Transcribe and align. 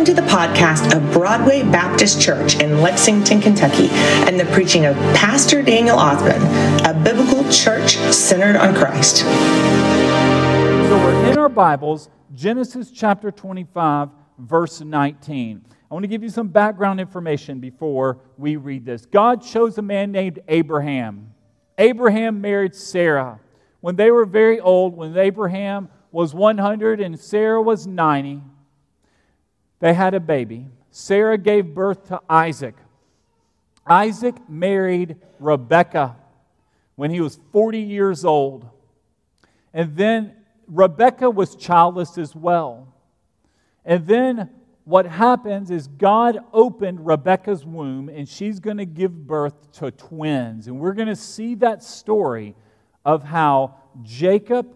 Welcome 0.00 0.16
to 0.16 0.22
the 0.22 0.28
podcast 0.28 0.96
of 0.96 1.12
Broadway 1.12 1.62
Baptist 1.62 2.22
Church 2.22 2.58
in 2.58 2.80
Lexington, 2.80 3.38
Kentucky, 3.38 3.88
and 3.90 4.40
the 4.40 4.46
preaching 4.46 4.86
of 4.86 4.96
Pastor 5.14 5.60
Daniel 5.60 5.98
Othman, 5.98 6.40
a 6.86 6.98
biblical 7.04 7.46
church 7.52 7.96
centered 7.96 8.56
on 8.56 8.74
Christ. 8.74 9.16
So 9.18 9.26
we're 10.96 11.30
in 11.30 11.36
our 11.36 11.50
Bibles, 11.50 12.08
Genesis 12.34 12.90
chapter 12.90 13.30
25, 13.30 14.08
verse 14.38 14.80
19. 14.80 15.66
I 15.68 15.94
want 15.94 16.04
to 16.04 16.08
give 16.08 16.22
you 16.22 16.30
some 16.30 16.48
background 16.48 16.98
information 16.98 17.60
before 17.60 18.20
we 18.38 18.56
read 18.56 18.86
this. 18.86 19.04
God 19.04 19.42
chose 19.42 19.76
a 19.76 19.82
man 19.82 20.12
named 20.12 20.38
Abraham. 20.48 21.34
Abraham 21.76 22.40
married 22.40 22.74
Sarah. 22.74 23.38
When 23.82 23.96
they 23.96 24.10
were 24.10 24.24
very 24.24 24.60
old, 24.60 24.96
when 24.96 25.14
Abraham 25.18 25.90
was 26.10 26.32
100 26.32 27.02
and 27.02 27.20
Sarah 27.20 27.60
was 27.60 27.86
90, 27.86 28.40
they 29.80 29.94
had 29.94 30.14
a 30.14 30.20
baby. 30.20 30.66
Sarah 30.90 31.38
gave 31.38 31.74
birth 31.74 32.08
to 32.08 32.20
Isaac. 32.28 32.74
Isaac 33.86 34.36
married 34.48 35.16
Rebekah 35.38 36.16
when 36.96 37.10
he 37.10 37.20
was 37.20 37.40
40 37.52 37.80
years 37.80 38.24
old. 38.24 38.68
And 39.72 39.96
then 39.96 40.34
Rebekah 40.66 41.30
was 41.30 41.56
childless 41.56 42.18
as 42.18 42.34
well. 42.34 42.94
And 43.84 44.06
then 44.06 44.50
what 44.84 45.06
happens 45.06 45.70
is 45.70 45.86
God 45.86 46.38
opened 46.52 47.06
Rebekah's 47.06 47.64
womb 47.64 48.08
and 48.08 48.28
she's 48.28 48.60
going 48.60 48.78
to 48.78 48.86
give 48.86 49.26
birth 49.26 49.72
to 49.72 49.90
twins. 49.90 50.66
And 50.66 50.78
we're 50.78 50.94
going 50.94 51.08
to 51.08 51.16
see 51.16 51.54
that 51.56 51.82
story 51.82 52.54
of 53.04 53.22
how 53.22 53.76
Jacob, 54.02 54.74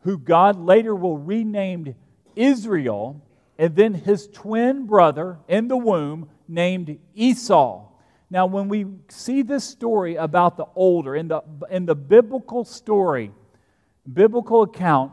who 0.00 0.18
God 0.18 0.58
later 0.58 0.94
will 0.94 1.18
rename 1.18 1.94
Israel, 2.36 3.20
and 3.58 3.76
then 3.76 3.94
his 3.94 4.26
twin 4.28 4.86
brother 4.86 5.38
in 5.48 5.68
the 5.68 5.76
womb 5.76 6.28
named 6.48 6.98
Esau. 7.14 7.88
Now, 8.30 8.46
when 8.46 8.68
we 8.68 8.86
see 9.08 9.42
this 9.42 9.64
story 9.64 10.16
about 10.16 10.56
the 10.56 10.66
older, 10.74 11.14
in 11.14 11.28
the, 11.28 11.42
in 11.70 11.86
the 11.86 11.94
biblical 11.94 12.64
story, 12.64 13.30
biblical 14.12 14.62
account, 14.62 15.12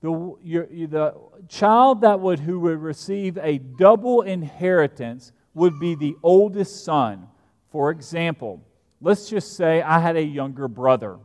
the, 0.00 0.34
your, 0.42 0.66
the 0.66 1.14
child 1.48 2.00
that 2.00 2.18
would, 2.18 2.40
who 2.40 2.58
would 2.60 2.78
receive 2.78 3.38
a 3.38 3.58
double 3.58 4.22
inheritance 4.22 5.32
would 5.54 5.78
be 5.78 5.94
the 5.94 6.16
oldest 6.22 6.84
son. 6.84 7.28
For 7.70 7.90
example, 7.90 8.60
let's 9.00 9.28
just 9.28 9.56
say 9.56 9.80
I 9.80 10.00
had 10.00 10.16
a 10.16 10.22
younger 10.22 10.66
brother, 10.66 11.18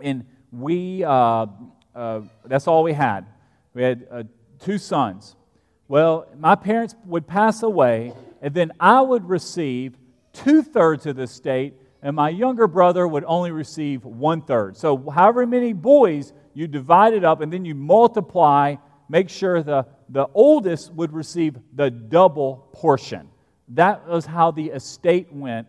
and 0.00 0.24
we, 0.50 1.04
uh, 1.04 1.46
uh, 1.94 2.20
that's 2.46 2.66
all 2.66 2.82
we 2.82 2.94
had. 2.94 3.26
We 3.74 3.82
had 3.82 4.06
uh, 4.10 4.22
two 4.62 4.78
sons. 4.78 5.36
Well, 5.88 6.26
my 6.38 6.54
parents 6.54 6.94
would 7.04 7.26
pass 7.26 7.62
away, 7.62 8.14
and 8.40 8.54
then 8.54 8.72
I 8.80 9.00
would 9.02 9.28
receive 9.28 9.96
two 10.32 10.62
thirds 10.62 11.04
of 11.06 11.16
the 11.16 11.24
estate, 11.24 11.74
and 12.02 12.16
my 12.16 12.30
younger 12.30 12.66
brother 12.66 13.06
would 13.06 13.24
only 13.26 13.50
receive 13.50 14.04
one 14.04 14.42
third. 14.42 14.76
So, 14.76 15.10
however 15.10 15.46
many 15.46 15.72
boys, 15.72 16.32
you 16.54 16.66
divide 16.66 17.14
it 17.14 17.24
up, 17.24 17.40
and 17.40 17.52
then 17.52 17.64
you 17.64 17.74
multiply, 17.74 18.76
make 19.08 19.28
sure 19.28 19.62
the, 19.62 19.86
the 20.08 20.26
oldest 20.34 20.92
would 20.94 21.12
receive 21.12 21.56
the 21.74 21.90
double 21.90 22.68
portion. 22.72 23.28
That 23.68 24.06
was 24.08 24.26
how 24.26 24.50
the 24.50 24.70
estate 24.70 25.32
went. 25.32 25.66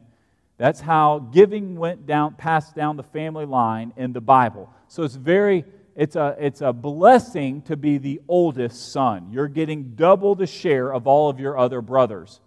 That's 0.58 0.80
how 0.80 1.20
giving 1.20 1.76
went 1.76 2.06
down, 2.06 2.36
passed 2.36 2.76
down 2.76 2.96
the 2.96 3.04
family 3.04 3.46
line 3.46 3.92
in 3.98 4.14
the 4.14 4.22
Bible. 4.22 4.70
So 4.88 5.04
it's 5.04 5.16
very 5.16 5.66
it's 5.96 6.16
a, 6.16 6.36
it's 6.40 6.62
a 6.62 6.74
blessing 6.74 7.62
to 7.64 7.78
be 7.78 7.98
the 7.98 8.22
oldest 8.28 8.92
son. 8.92 9.30
You're 9.32 9.48
getting 9.48 9.96
double 9.96 10.34
the 10.36 10.48
share 10.48 10.92
of 10.92 11.06
all 11.06 11.30
of 11.30 11.40
your 11.40 11.58
other 11.58 11.82
brothers. 11.82 12.42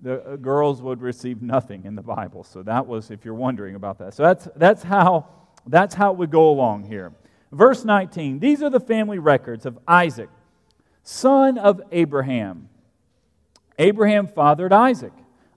The 0.00 0.22
uh, 0.22 0.36
girls 0.36 0.80
would 0.80 1.02
receive 1.02 1.42
nothing 1.42 1.84
in 1.84 1.94
the 1.94 2.02
Bible. 2.02 2.44
So 2.44 2.62
that 2.62 2.86
was, 2.86 3.10
if 3.10 3.24
you're 3.24 3.34
wondering 3.34 3.74
about 3.74 3.98
that. 3.98 4.14
So 4.14 4.22
that's, 4.22 4.48
that's, 4.56 4.82
how, 4.82 5.26
that's 5.66 5.94
how 5.94 6.12
it 6.12 6.18
would 6.18 6.30
go 6.30 6.50
along 6.50 6.84
here. 6.84 7.12
Verse 7.52 7.84
19 7.84 8.38
These 8.38 8.62
are 8.62 8.70
the 8.70 8.80
family 8.80 9.18
records 9.18 9.66
of 9.66 9.78
Isaac, 9.86 10.30
son 11.02 11.58
of 11.58 11.80
Abraham. 11.92 12.68
Abraham 13.78 14.26
fathered 14.26 14.72
Isaac. 14.72 15.12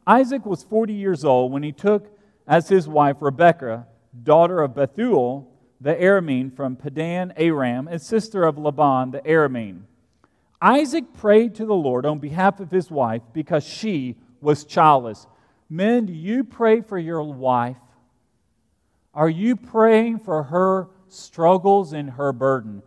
Isaac 0.05 0.45
was 0.45 0.63
40 0.63 0.93
years 0.93 1.25
old 1.25 1.51
when 1.51 1.63
he 1.63 1.71
took 1.71 2.07
as 2.47 2.67
his 2.69 2.87
wife 2.87 3.17
Rebekah, 3.21 3.87
daughter 4.23 4.61
of 4.61 4.75
Bethuel 4.75 5.51
the 5.81 5.93
Aramean 5.93 6.55
from 6.55 6.75
Padan 6.75 7.33
Aram, 7.37 7.87
and 7.87 8.01
sister 8.01 8.43
of 8.43 8.57
Laban 8.57 9.11
the 9.11 9.21
Aramean. 9.21 9.81
Isaac 10.61 11.13
prayed 11.13 11.55
to 11.55 11.65
the 11.65 11.75
Lord 11.75 12.05
on 12.05 12.19
behalf 12.19 12.59
of 12.59 12.71
his 12.71 12.89
wife 12.89 13.21
because 13.33 13.63
she 13.63 14.15
was 14.41 14.63
childless. 14.63 15.27
Men, 15.69 16.05
do 16.05 16.13
you 16.13 16.43
pray 16.43 16.81
for 16.81 16.97
your 16.97 17.21
wife? 17.23 17.77
Are 19.13 19.29
you 19.29 19.55
praying 19.55 20.19
for 20.19 20.43
her 20.43 20.87
struggles 21.07 21.93
and 21.93 22.11
her 22.11 22.33
burden? 22.33 22.81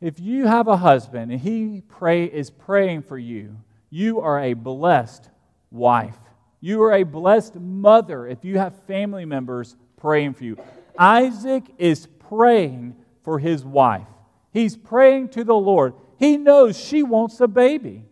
If 0.00 0.18
you 0.18 0.46
have 0.46 0.66
a 0.66 0.76
husband 0.76 1.30
and 1.30 1.40
he 1.40 1.82
pray, 1.88 2.24
is 2.24 2.50
praying 2.50 3.02
for 3.02 3.18
you, 3.18 3.56
you 3.88 4.20
are 4.20 4.40
a 4.40 4.54
blessed 4.54 5.28
wife. 5.70 6.18
You 6.60 6.82
are 6.82 6.92
a 6.92 7.02
blessed 7.02 7.56
mother 7.56 8.26
if 8.26 8.44
you 8.44 8.58
have 8.58 8.74
family 8.86 9.24
members 9.24 9.76
praying 9.96 10.34
for 10.34 10.44
you. 10.44 10.56
Isaac 10.98 11.64
is 11.78 12.06
praying 12.28 12.96
for 13.24 13.38
his 13.38 13.64
wife. 13.64 14.06
He's 14.52 14.76
praying 14.76 15.30
to 15.30 15.44
the 15.44 15.54
Lord. 15.54 15.94
He 16.18 16.36
knows 16.36 16.78
she 16.78 17.02
wants 17.02 17.40
a 17.40 17.48
baby, 17.48 18.04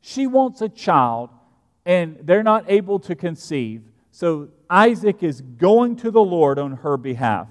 she 0.00 0.26
wants 0.26 0.60
a 0.60 0.68
child, 0.68 1.30
and 1.84 2.18
they're 2.22 2.42
not 2.42 2.64
able 2.68 2.98
to 3.00 3.14
conceive. 3.14 3.82
So 4.10 4.48
Isaac 4.68 5.22
is 5.22 5.40
going 5.40 5.96
to 5.96 6.10
the 6.10 6.22
Lord 6.22 6.58
on 6.58 6.72
her 6.78 6.96
behalf. 6.96 7.48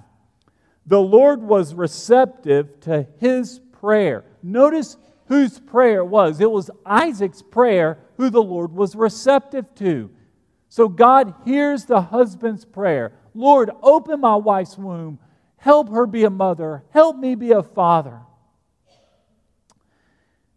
The 0.86 1.02
Lord 1.02 1.42
was 1.42 1.74
receptive 1.74 2.80
to 2.81 3.08
his 3.19 3.59
prayer. 3.80 4.25
Notice 4.42 4.98
whose 5.28 5.59
prayer 5.59 6.03
was. 6.03 6.42
It 6.42 6.52
was 6.52 6.69
Isaac's 6.86 7.42
prayer 7.42 8.00
who 8.18 8.30
the 8.30 8.44
Lord 8.44 8.74
was 8.74 8.96
receptive 8.96 9.74
to. 9.75 10.09
So 10.69 10.88
God 10.88 11.34
hears 11.46 11.86
the 11.86 12.02
husband's 12.02 12.66
prayer. 12.66 13.13
Lord, 13.34 13.72
open 13.81 14.19
my 14.19 14.36
wife's 14.36 14.78
womb. 14.78 15.19
Help 15.58 15.90
her 15.90 16.06
be 16.06 16.24
a 16.24 16.30
mother. 16.30 16.84
Help 16.90 17.18
me 17.18 17.36
be 17.36 17.52
a 17.52 17.64
father. 17.64 18.22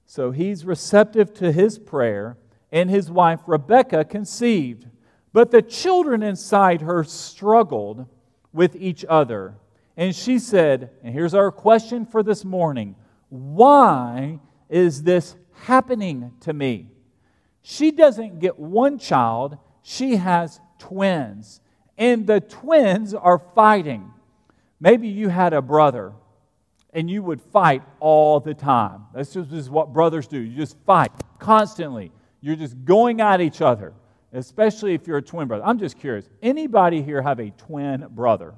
So 0.07 0.31
he's 0.31 0.65
receptive 0.65 1.35
to 1.35 1.53
his 1.53 1.79
prayer, 1.79 2.39
and 2.71 2.89
his 2.89 3.11
wife 3.11 3.41
Rebecca 3.47 4.05
conceived. 4.05 4.87
But 5.33 5.51
the 5.51 5.62
children 5.62 6.23
inside 6.23 6.83
her 6.83 7.05
struggled 7.05 8.07
with 8.53 8.77
each 8.77 9.05
other. 9.09 9.56
And 9.97 10.15
she 10.15 10.39
said, 10.39 10.91
and 11.03 11.12
here's 11.12 11.35
our 11.35 11.51
question 11.51 12.06
for 12.06 12.23
this 12.23 12.45
morning 12.45 12.97
why 13.29 14.39
is 14.69 15.03
this 15.03 15.35
happening 15.53 16.33
to 16.41 16.53
me? 16.53 16.89
She 17.62 17.91
doesn't 17.91 18.39
get 18.39 18.59
one 18.59 18.99
child, 18.99 19.59
she 19.83 20.17
has 20.17 20.61
twins 20.79 21.61
and 21.97 22.27
the 22.27 22.41
twins 22.41 23.15
are 23.15 23.38
fighting. 23.55 24.12
Maybe 24.81 25.09
you 25.09 25.28
had 25.28 25.53
a 25.53 25.62
brother 25.62 26.12
and 26.93 27.10
you 27.10 27.22
would 27.22 27.41
fight 27.41 27.82
all 28.00 28.41
the 28.41 28.55
time. 28.55 29.06
That's 29.15 29.32
just 29.32 29.71
what 29.71 29.93
brothers 29.93 30.27
do. 30.27 30.38
You 30.38 30.56
just 30.56 30.77
fight 30.87 31.10
constantly. 31.38 32.12
You're 32.41 32.56
just 32.56 32.84
going 32.84 33.21
at 33.21 33.41
each 33.41 33.60
other, 33.60 33.94
especially 34.32 34.94
if 34.94 35.06
you're 35.06 35.19
a 35.19 35.22
twin 35.22 35.49
brother. 35.49 35.65
I'm 35.65 35.78
just 35.78 35.99
curious. 35.99 36.28
Anybody 36.43 37.03
here 37.03 37.22
have 37.22 37.41
a 37.41 37.50
twin 37.50 38.06
brother? 38.11 38.55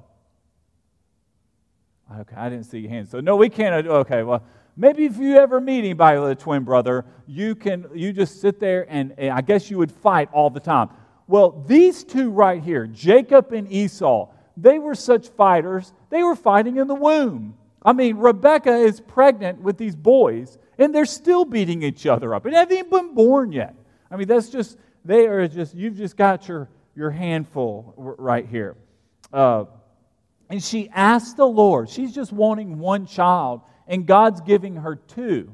Okay, 2.19 2.35
I 2.35 2.49
didn't 2.49 2.65
see 2.65 2.79
your 2.79 2.89
hands. 2.89 3.09
So 3.09 3.19
no, 3.19 3.35
we 3.35 3.49
can't. 3.49 3.87
Okay, 3.87 4.23
well, 4.23 4.43
maybe 4.75 5.05
if 5.05 5.17
you 5.17 5.35
ever 5.37 5.59
meet 5.59 5.79
anybody 5.79 6.19
with 6.19 6.31
a 6.31 6.35
twin 6.35 6.63
brother, 6.63 7.05
you 7.25 7.55
can 7.55 7.87
you 7.93 8.13
just 8.13 8.39
sit 8.39 8.59
there 8.59 8.85
and, 8.89 9.13
and 9.17 9.31
I 9.31 9.41
guess 9.41 9.69
you 9.69 9.77
would 9.77 9.91
fight 9.91 10.29
all 10.31 10.49
the 10.49 10.59
time. 10.59 10.89
Well, 11.27 11.63
these 11.67 12.03
two 12.03 12.31
right 12.31 12.63
here, 12.63 12.87
Jacob 12.87 13.51
and 13.51 13.71
Esau, 13.71 14.29
they 14.55 14.79
were 14.79 14.95
such 14.95 15.29
fighters, 15.29 15.93
they 16.09 16.23
were 16.23 16.35
fighting 16.35 16.77
in 16.77 16.87
the 16.87 16.95
womb. 16.95 17.55
I 17.83 17.93
mean, 17.93 18.17
Rebecca 18.17 18.73
is 18.73 18.99
pregnant 18.99 19.61
with 19.61 19.77
these 19.77 19.95
boys, 19.95 20.57
and 20.77 20.93
they're 20.93 21.05
still 21.05 21.45
beating 21.45 21.83
each 21.83 22.05
other 22.05 22.33
up. 22.33 22.45
And 22.45 22.53
they 22.53 22.59
haven't 22.59 22.77
even 22.77 22.89
been 22.89 23.13
born 23.13 23.51
yet. 23.51 23.75
I 24.09 24.15
mean, 24.15 24.27
that's 24.27 24.49
just, 24.49 24.77
they 25.05 25.27
are 25.27 25.47
just, 25.47 25.75
you've 25.75 25.97
just 25.97 26.17
got 26.17 26.47
your, 26.47 26.69
your 26.95 27.11
handful 27.11 27.93
right 27.97 28.47
here. 28.47 28.75
Uh, 29.31 29.65
and 30.49 30.63
she 30.63 30.89
asked 30.89 31.37
the 31.37 31.47
Lord, 31.47 31.89
she's 31.89 32.15
just 32.15 32.31
wanting 32.31 32.79
one 32.79 33.05
child, 33.05 33.61
and 33.87 34.05
God's 34.05 34.41
giving 34.41 34.77
her 34.77 34.95
two. 34.95 35.51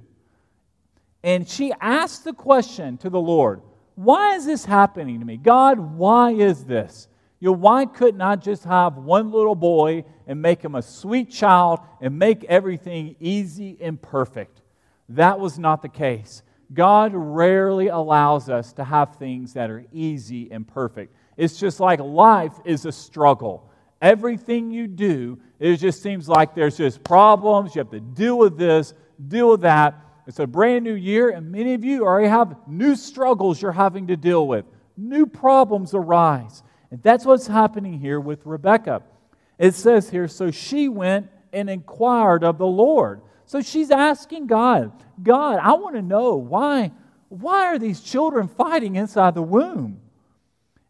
And 1.24 1.48
she 1.48 1.74
asked 1.82 2.24
the 2.24 2.34
question 2.34 2.98
to 3.00 3.10
the 3.10 3.20
Lord, 3.20 3.62
why 3.96 4.36
is 4.36 4.46
this 4.46 4.66
happening 4.66 5.20
to 5.20 5.26
me? 5.26 5.38
God, 5.38 5.80
why 5.80 6.32
is 6.32 6.66
this? 6.66 7.08
You 7.40 7.50
know, 7.50 7.58
why 7.58 7.86
couldn't 7.86 8.22
I 8.22 8.38
just 8.38 8.64
have 8.64 8.96
one 8.96 9.32
little 9.32 9.56
boy 9.56 10.06
and 10.28 10.42
make 10.42 10.62
him 10.62 10.76
a 10.76 10.82
sweet 10.82 11.30
child 11.30 11.80
and 12.00 12.18
make 12.18 12.44
everything 12.46 13.16
easy 13.20 13.78
and 13.82 14.02
perfect? 14.02 14.62
That 15.10 15.40
was 15.40 15.60
not 15.60 15.82
the 15.82 15.90
case. 15.90 16.44
God 16.74 17.12
rarely 17.14 17.90
allows 17.90 18.50
us 18.50 18.74
to 18.74 18.84
have 18.84 19.18
things 19.18 19.54
that 19.54 19.70
are 19.70 19.86
easy 19.92 20.52
and 20.52 20.68
perfect. 20.68 21.14
It's 21.38 21.60
just 21.60 21.80
like 21.80 22.00
life 22.00 22.54
is 22.66 22.86
a 22.86 22.92
struggle. 22.92 23.70
Everything 24.02 24.72
you 24.72 24.88
do, 24.88 25.40
it 25.60 25.78
just 25.78 26.02
seems 26.02 26.28
like 26.28 26.56
there's 26.56 26.78
just 26.78 27.04
problems. 27.04 27.76
You 27.76 27.80
have 27.80 27.92
to 27.92 28.00
deal 28.00 28.38
with 28.38 28.58
this, 28.58 28.94
deal 29.28 29.50
with 29.50 29.62
that. 29.62 30.00
It's 30.26 30.40
a 30.40 30.48
brand 30.48 30.84
new 30.84 30.94
year, 30.94 31.30
and 31.30 31.52
many 31.52 31.74
of 31.74 31.84
you 31.84 32.06
already 32.06 32.30
have 32.30 32.56
new 32.68 32.96
struggles 32.96 33.62
you're 33.62 33.72
having 33.72 34.08
to 34.08 34.16
deal 34.16 34.48
with. 34.48 34.66
New 34.96 35.26
problems 35.26 35.94
arise. 35.94 36.64
And 36.92 37.02
that's 37.04 37.26
what's 37.26 37.48
happening 37.48 38.00
here 38.00 38.20
with 38.20 38.46
Rebecca. 38.46 39.02
It 39.58 39.76
says 39.76 40.10
here, 40.10 40.28
so 40.28 40.52
she 40.52 40.88
went 40.88 41.30
and 41.52 41.70
inquired 41.70 42.44
of 42.44 42.58
the 42.58 42.68
Lord. 42.68 43.22
So 43.46 43.62
she's 43.62 43.92
asking 43.92 44.48
God, 44.48 44.92
God, 45.22 45.60
I 45.62 45.74
want 45.74 45.96
to 45.96 46.02
know 46.02 46.36
why, 46.36 46.92
why 47.30 47.68
are 47.68 47.80
these 47.80 48.00
children 48.00 48.48
fighting 48.48 48.96
inside 48.96 49.36
the 49.36 49.42
womb? 49.42 50.00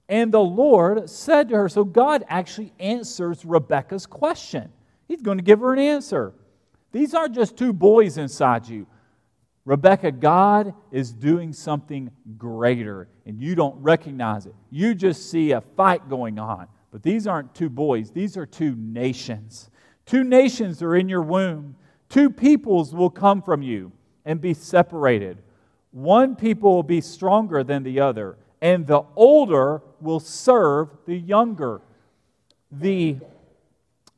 And 0.07 0.31
the 0.31 0.41
Lord 0.41 1.09
said 1.09 1.49
to 1.49 1.55
her, 1.55 1.69
so 1.69 1.83
God 1.83 2.23
actually 2.27 2.73
answers 2.79 3.43
Rebecca's 3.45 4.05
question. 4.05 4.71
He's 5.07 5.21
going 5.21 5.37
to 5.37 5.43
give 5.43 5.61
her 5.61 5.73
an 5.73 5.79
answer. 5.79 6.33
These 6.91 7.13
aren't 7.13 7.33
just 7.33 7.57
two 7.57 7.73
boys 7.73 8.17
inside 8.17 8.67
you. 8.67 8.85
Rebecca, 9.65 10.11
God 10.11 10.73
is 10.91 11.13
doing 11.13 11.53
something 11.53 12.11
greater, 12.37 13.07
and 13.25 13.39
you 13.39 13.55
don't 13.55 13.81
recognize 13.81 14.45
it. 14.45 14.55
You 14.69 14.93
just 14.93 15.31
see 15.31 15.51
a 15.51 15.61
fight 15.61 16.09
going 16.09 16.37
on. 16.37 16.67
But 16.91 17.01
these 17.01 17.27
aren't 17.27 17.55
two 17.55 17.69
boys, 17.69 18.11
these 18.11 18.37
are 18.37 18.45
two 18.45 18.75
nations. 18.75 19.69
Two 20.05 20.23
nations 20.23 20.83
are 20.83 20.95
in 20.95 21.07
your 21.07 21.21
womb. 21.21 21.75
Two 22.09 22.29
peoples 22.29 22.93
will 22.93 23.09
come 23.09 23.41
from 23.41 23.61
you 23.61 23.91
and 24.25 24.41
be 24.41 24.53
separated. 24.53 25.37
One 25.91 26.35
people 26.35 26.75
will 26.75 26.83
be 26.83 27.01
stronger 27.01 27.63
than 27.63 27.83
the 27.83 28.01
other, 28.01 28.37
and 28.61 28.85
the 28.85 29.03
older 29.15 29.81
will 30.01 30.19
serve 30.19 30.89
the 31.05 31.15
younger. 31.15 31.81
The 32.71 33.17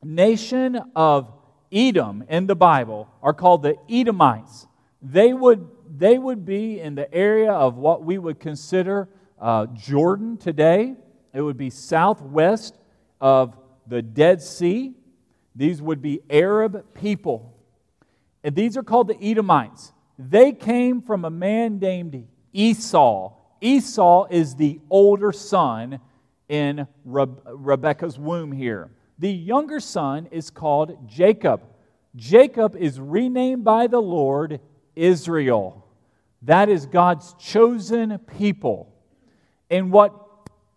nation 0.02 0.80
of 0.96 1.32
Edom 1.70 2.24
in 2.28 2.46
the 2.46 2.56
Bible 2.56 3.08
are 3.22 3.32
called 3.32 3.62
the 3.62 3.76
Edomites. 3.88 4.66
They 5.02 5.32
would, 5.32 5.68
they 5.96 6.18
would 6.18 6.44
be 6.44 6.80
in 6.80 6.94
the 6.94 7.12
area 7.12 7.52
of 7.52 7.76
what 7.76 8.02
we 8.02 8.18
would 8.18 8.40
consider 8.40 9.08
uh, 9.40 9.66
Jordan 9.66 10.36
today. 10.36 10.94
It 11.32 11.40
would 11.42 11.56
be 11.56 11.70
southwest 11.70 12.78
of 13.20 13.56
the 13.86 14.02
Dead 14.02 14.42
Sea. 14.42 14.94
These 15.54 15.80
would 15.80 16.02
be 16.02 16.20
Arab 16.28 16.94
people. 16.94 17.54
And 18.42 18.54
these 18.54 18.76
are 18.76 18.82
called 18.82 19.08
the 19.08 19.22
Edomites. 19.22 19.92
They 20.18 20.52
came 20.52 21.02
from 21.02 21.24
a 21.24 21.30
man 21.30 21.78
named 21.78 22.26
Esau. 22.52 23.34
Esau 23.60 24.26
is 24.30 24.54
the 24.54 24.80
older 24.88 25.32
son 25.32 26.00
in 26.48 26.86
Re- 27.04 27.26
Rebecca's 27.46 28.18
womb 28.18 28.52
here. 28.52 28.90
The 29.18 29.32
younger 29.32 29.80
son 29.80 30.26
is 30.30 30.50
called 30.50 31.08
Jacob. 31.08 31.62
Jacob 32.14 32.76
is 32.76 33.00
renamed 33.00 33.64
by 33.64 33.86
the 33.86 34.00
Lord 34.00 34.60
Israel. 34.96 35.86
That 36.42 36.68
is 36.68 36.86
God's 36.86 37.34
chosen 37.38 38.18
people. 38.18 38.92
And 39.70 39.92
what 39.92 40.14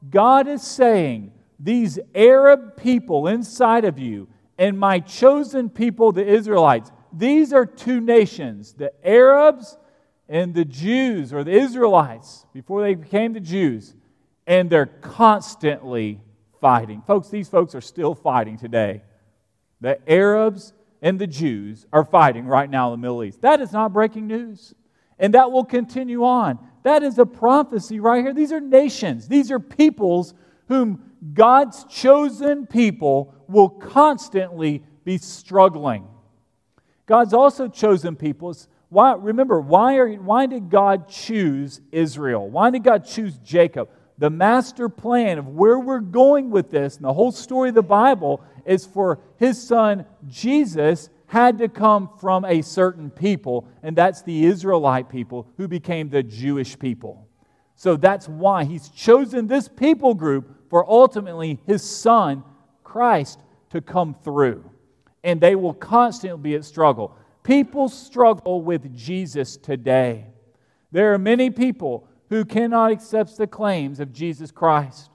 God 0.09 0.47
is 0.47 0.61
saying, 0.61 1.31
these 1.59 1.99
Arab 2.13 2.77
people 2.77 3.27
inside 3.27 3.85
of 3.85 3.97
you 3.97 4.27
and 4.57 4.77
my 4.77 4.99
chosen 4.99 5.69
people, 5.69 6.11
the 6.11 6.25
Israelites, 6.25 6.91
these 7.11 7.53
are 7.53 7.65
two 7.65 8.01
nations, 8.01 8.73
the 8.73 8.93
Arabs 9.07 9.77
and 10.27 10.53
the 10.53 10.65
Jews, 10.65 11.33
or 11.33 11.43
the 11.43 11.51
Israelites, 11.51 12.45
before 12.53 12.83
they 12.83 12.93
became 12.93 13.33
the 13.33 13.39
Jews, 13.39 13.95
and 14.45 14.69
they're 14.69 14.85
constantly 14.85 16.21
fighting. 16.61 17.01
Folks, 17.01 17.29
these 17.29 17.49
folks 17.49 17.73
are 17.73 17.81
still 17.81 18.13
fighting 18.13 18.57
today. 18.57 19.01
The 19.81 19.99
Arabs 20.09 20.73
and 21.01 21.19
the 21.19 21.27
Jews 21.27 21.85
are 21.93 22.03
fighting 22.03 22.45
right 22.45 22.69
now 22.69 22.93
in 22.93 22.99
the 22.99 23.01
Middle 23.01 23.23
East. 23.23 23.41
That 23.41 23.61
is 23.61 23.71
not 23.71 23.93
breaking 23.93 24.27
news. 24.27 24.73
And 25.17 25.33
that 25.33 25.51
will 25.51 25.65
continue 25.65 26.23
on. 26.23 26.59
That 26.83 27.03
is 27.03 27.19
a 27.19 27.25
prophecy 27.25 27.99
right 27.99 28.23
here. 28.23 28.33
These 28.33 28.51
are 28.51 28.61
nations, 28.61 29.27
these 29.27 29.51
are 29.51 29.59
peoples 29.59 30.33
whom 30.67 31.03
God's 31.33 31.83
chosen 31.85 32.65
people 32.65 33.33
will 33.47 33.69
constantly 33.69 34.83
be 35.03 35.17
struggling. 35.17 36.07
God's 37.05 37.33
also 37.33 37.67
chosen 37.67 38.15
peoples. 38.15 38.67
Why, 38.89 39.13
remember, 39.13 39.59
why, 39.59 39.97
are, 39.97 40.13
why 40.13 40.45
did 40.45 40.69
God 40.69 41.09
choose 41.09 41.81
Israel? 41.91 42.47
Why 42.47 42.69
did 42.69 42.83
God 42.83 43.05
choose 43.05 43.37
Jacob? 43.39 43.89
The 44.19 44.29
master 44.29 44.89
plan 44.89 45.37
of 45.37 45.47
where 45.47 45.79
we're 45.79 46.01
going 46.01 46.51
with 46.51 46.69
this 46.69 46.97
and 46.97 47.05
the 47.05 47.13
whole 47.13 47.31
story 47.31 47.69
of 47.69 47.75
the 47.75 47.81
Bible 47.81 48.43
is 48.65 48.85
for 48.85 49.21
his 49.37 49.61
son 49.61 50.05
Jesus 50.27 51.09
had 51.27 51.57
to 51.59 51.69
come 51.69 52.09
from 52.19 52.43
a 52.43 52.61
certain 52.61 53.09
people, 53.09 53.65
and 53.81 53.95
that's 53.95 54.21
the 54.23 54.45
Israelite 54.45 55.07
people 55.07 55.47
who 55.55 55.69
became 55.69 56.09
the 56.09 56.21
Jewish 56.21 56.77
people. 56.77 57.29
So 57.75 57.95
that's 57.95 58.27
why 58.27 58.65
he's 58.65 58.89
chosen 58.89 59.47
this 59.47 59.69
people 59.69 60.13
group 60.13 60.69
for 60.69 60.89
ultimately 60.89 61.61
his 61.65 61.81
son, 61.81 62.43
Christ, 62.83 63.39
to 63.69 63.79
come 63.79 64.15
through. 64.21 64.69
And 65.23 65.39
they 65.39 65.55
will 65.55 65.73
constantly 65.73 66.41
be 66.41 66.55
at 66.55 66.65
struggle. 66.65 67.15
People 67.43 67.87
struggle 67.87 68.61
with 68.61 68.93
Jesus 68.97 69.55
today. 69.55 70.25
There 70.91 71.13
are 71.13 71.19
many 71.19 71.51
people 71.51 72.08
who 72.29 72.45
cannot 72.45 72.91
accept 72.91 73.37
the 73.37 73.47
claims 73.47 73.99
of 73.99 74.13
Jesus 74.13 74.51
Christ 74.51 75.09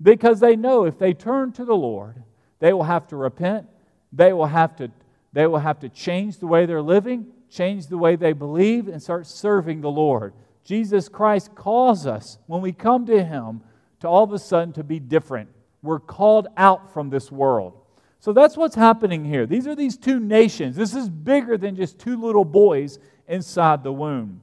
because 0.00 0.40
they 0.40 0.56
know 0.56 0.84
if 0.84 0.98
they 0.98 1.12
turn 1.12 1.52
to 1.52 1.64
the 1.64 1.74
Lord, 1.74 2.22
they 2.58 2.72
will 2.72 2.84
have 2.84 3.06
to 3.08 3.16
repent. 3.16 3.66
They 4.12 4.32
will 4.32 4.46
have 4.46 4.76
to, 4.76 4.90
they 5.32 5.46
will 5.46 5.58
have 5.58 5.80
to 5.80 5.88
change 5.88 6.38
the 6.38 6.46
way 6.46 6.66
they're 6.66 6.82
living, 6.82 7.26
change 7.50 7.86
the 7.86 7.98
way 7.98 8.16
they 8.16 8.32
believe, 8.32 8.88
and 8.88 9.02
start 9.02 9.26
serving 9.26 9.80
the 9.80 9.90
Lord. 9.90 10.32
Jesus 10.64 11.08
Christ 11.08 11.54
calls 11.54 12.06
us 12.06 12.38
when 12.46 12.60
we 12.60 12.72
come 12.72 13.06
to 13.06 13.24
Him 13.24 13.62
to 14.00 14.08
all 14.08 14.24
of 14.24 14.32
a 14.32 14.38
sudden 14.38 14.72
to 14.74 14.84
be 14.84 14.98
different. 14.98 15.48
We're 15.82 16.00
called 16.00 16.48
out 16.56 16.92
from 16.92 17.10
this 17.10 17.32
world. 17.32 17.74
So 18.18 18.34
that's 18.34 18.56
what's 18.56 18.74
happening 18.74 19.24
here. 19.24 19.46
These 19.46 19.66
are 19.66 19.74
these 19.74 19.96
two 19.96 20.20
nations. 20.20 20.76
This 20.76 20.94
is 20.94 21.08
bigger 21.08 21.56
than 21.56 21.74
just 21.74 21.98
two 21.98 22.20
little 22.20 22.44
boys 22.44 22.98
inside 23.28 23.82
the 23.82 23.92
womb. 23.92 24.42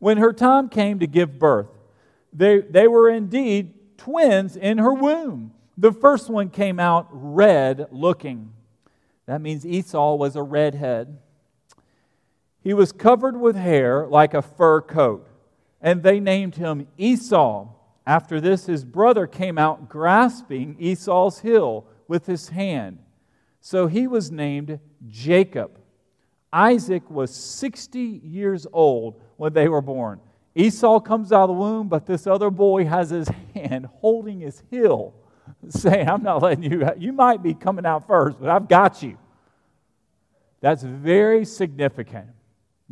When 0.00 0.18
her 0.18 0.32
time 0.32 0.68
came 0.68 0.98
to 0.98 1.06
give 1.06 1.38
birth, 1.38 1.68
they, 2.32 2.60
they 2.60 2.88
were 2.88 3.08
indeed 3.08 3.74
twins 3.96 4.56
in 4.56 4.78
her 4.78 4.92
womb. 4.92 5.52
The 5.78 5.92
first 5.92 6.28
one 6.28 6.50
came 6.50 6.80
out 6.80 7.06
red 7.10 7.86
looking. 7.90 8.52
That 9.26 9.40
means 9.40 9.64
Esau 9.64 10.16
was 10.16 10.36
a 10.36 10.42
redhead. 10.42 11.18
He 12.62 12.74
was 12.74 12.92
covered 12.92 13.38
with 13.38 13.56
hair 13.56 14.06
like 14.06 14.34
a 14.34 14.42
fur 14.42 14.80
coat, 14.80 15.28
and 15.80 16.02
they 16.02 16.18
named 16.18 16.56
him 16.56 16.88
Esau. 16.98 17.68
After 18.06 18.40
this, 18.40 18.66
his 18.66 18.84
brother 18.84 19.26
came 19.26 19.56
out 19.56 19.88
grasping 19.88 20.76
Esau's 20.78 21.40
heel 21.40 21.86
with 22.08 22.26
his 22.26 22.48
hand. 22.48 22.98
So 23.60 23.86
he 23.86 24.06
was 24.06 24.30
named 24.30 24.80
Jacob. 25.06 25.78
Isaac 26.52 27.08
was 27.10 27.34
60 27.34 28.00
years 28.00 28.66
old 28.72 29.22
when 29.40 29.54
they 29.54 29.68
were 29.68 29.80
born. 29.80 30.20
Esau 30.54 31.00
comes 31.00 31.32
out 31.32 31.44
of 31.44 31.48
the 31.48 31.54
womb, 31.54 31.88
but 31.88 32.04
this 32.04 32.26
other 32.26 32.50
boy 32.50 32.84
has 32.84 33.08
his 33.08 33.26
hand 33.54 33.86
holding 33.86 34.40
his 34.40 34.62
heel 34.70 35.14
saying, 35.70 36.06
I'm 36.10 36.22
not 36.22 36.42
letting 36.42 36.70
you, 36.70 36.84
out. 36.84 37.00
you 37.00 37.14
might 37.14 37.42
be 37.42 37.54
coming 37.54 37.86
out 37.86 38.06
first, 38.06 38.38
but 38.38 38.50
I've 38.50 38.68
got 38.68 39.02
you. 39.02 39.16
That's 40.60 40.82
very 40.82 41.46
significant. 41.46 42.26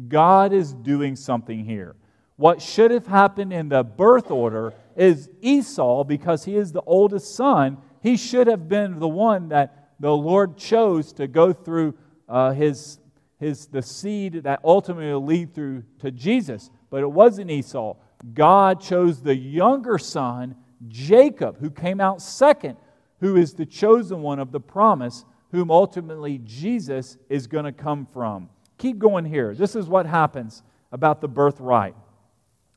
God 0.09 0.55
is 0.55 0.73
doing 0.73 1.17
something 1.17 1.67
here. 1.67 1.97
What 2.37 2.63
should 2.63 2.93
have 2.93 3.07
happened 3.07 3.53
in 3.53 3.69
the 3.69 3.85
birth 3.85 4.31
order 4.31 4.73
is 4.97 5.29
Esau, 5.43 6.03
because 6.05 6.47
he 6.47 6.57
is 6.57 6.73
the 6.73 6.83
oldest 6.87 7.37
son, 7.37 7.77
he 8.03 8.17
should 8.17 8.47
have 8.47 8.71
been 8.71 9.01
the 9.01 9.09
one 9.09 9.51
that 9.51 9.91
the 10.01 10.17
Lord 10.17 10.57
chose 10.57 11.13
to 11.13 11.27
go 11.27 11.53
through 11.53 11.93
uh, 12.27 12.53
his, 12.53 13.01
his, 13.39 13.67
the 13.67 13.83
seed 13.83 14.43
that 14.45 14.61
ultimately 14.65 15.13
will 15.13 15.25
lead 15.25 15.55
through 15.55 15.85
to 16.01 16.11
Jesus. 16.11 16.71
But 16.91 17.03
it 17.03 17.11
wasn't 17.11 17.51
Esau. 17.51 17.97
God 18.35 18.81
chose 18.81 19.23
the 19.23 19.37
younger 19.37 19.99
son 19.99 20.57
Jacob, 20.87 21.59
who 21.59 21.71
came 21.71 22.01
out 22.01 22.23
second, 22.23 22.77
who 23.21 23.37
is 23.37 23.55
the 23.55 23.67
chosen 23.67 24.23
one 24.23 24.39
of 24.39 24.53
the 24.53 24.61
promise, 24.61 25.25
whom 25.51 25.71
ultimately 25.71 26.41
Jesus 26.45 27.17
is 27.29 27.47
going 27.47 27.65
to 27.65 27.73
come 27.73 28.07
from. 28.13 28.49
Keep 28.77 28.99
going 28.99 29.25
here. 29.25 29.55
This 29.55 29.75
is 29.75 29.89
what 29.89 30.07
happens 30.07 30.63
about 30.93 31.21
the 31.21 31.29
birthright. 31.29 31.97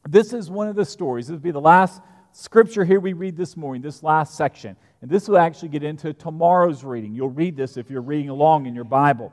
This 0.09 0.33
is 0.33 0.49
one 0.49 0.67
of 0.67 0.75
the 0.75 0.85
stories. 0.85 1.27
This 1.27 1.33
will 1.33 1.39
be 1.39 1.51
the 1.51 1.61
last 1.61 2.01
scripture 2.31 2.83
here 2.83 2.99
we 2.99 3.13
read 3.13 3.37
this 3.37 3.55
morning, 3.55 3.81
this 3.81 4.01
last 4.01 4.35
section. 4.35 4.75
And 5.01 5.09
this 5.09 5.27
will 5.27 5.37
actually 5.37 5.69
get 5.69 5.83
into 5.83 6.13
tomorrow's 6.13 6.83
reading. 6.83 7.13
You'll 7.13 7.29
read 7.29 7.55
this 7.55 7.77
if 7.77 7.89
you're 7.89 8.01
reading 8.01 8.29
along 8.29 8.65
in 8.65 8.73
your 8.73 8.83
Bible. 8.83 9.31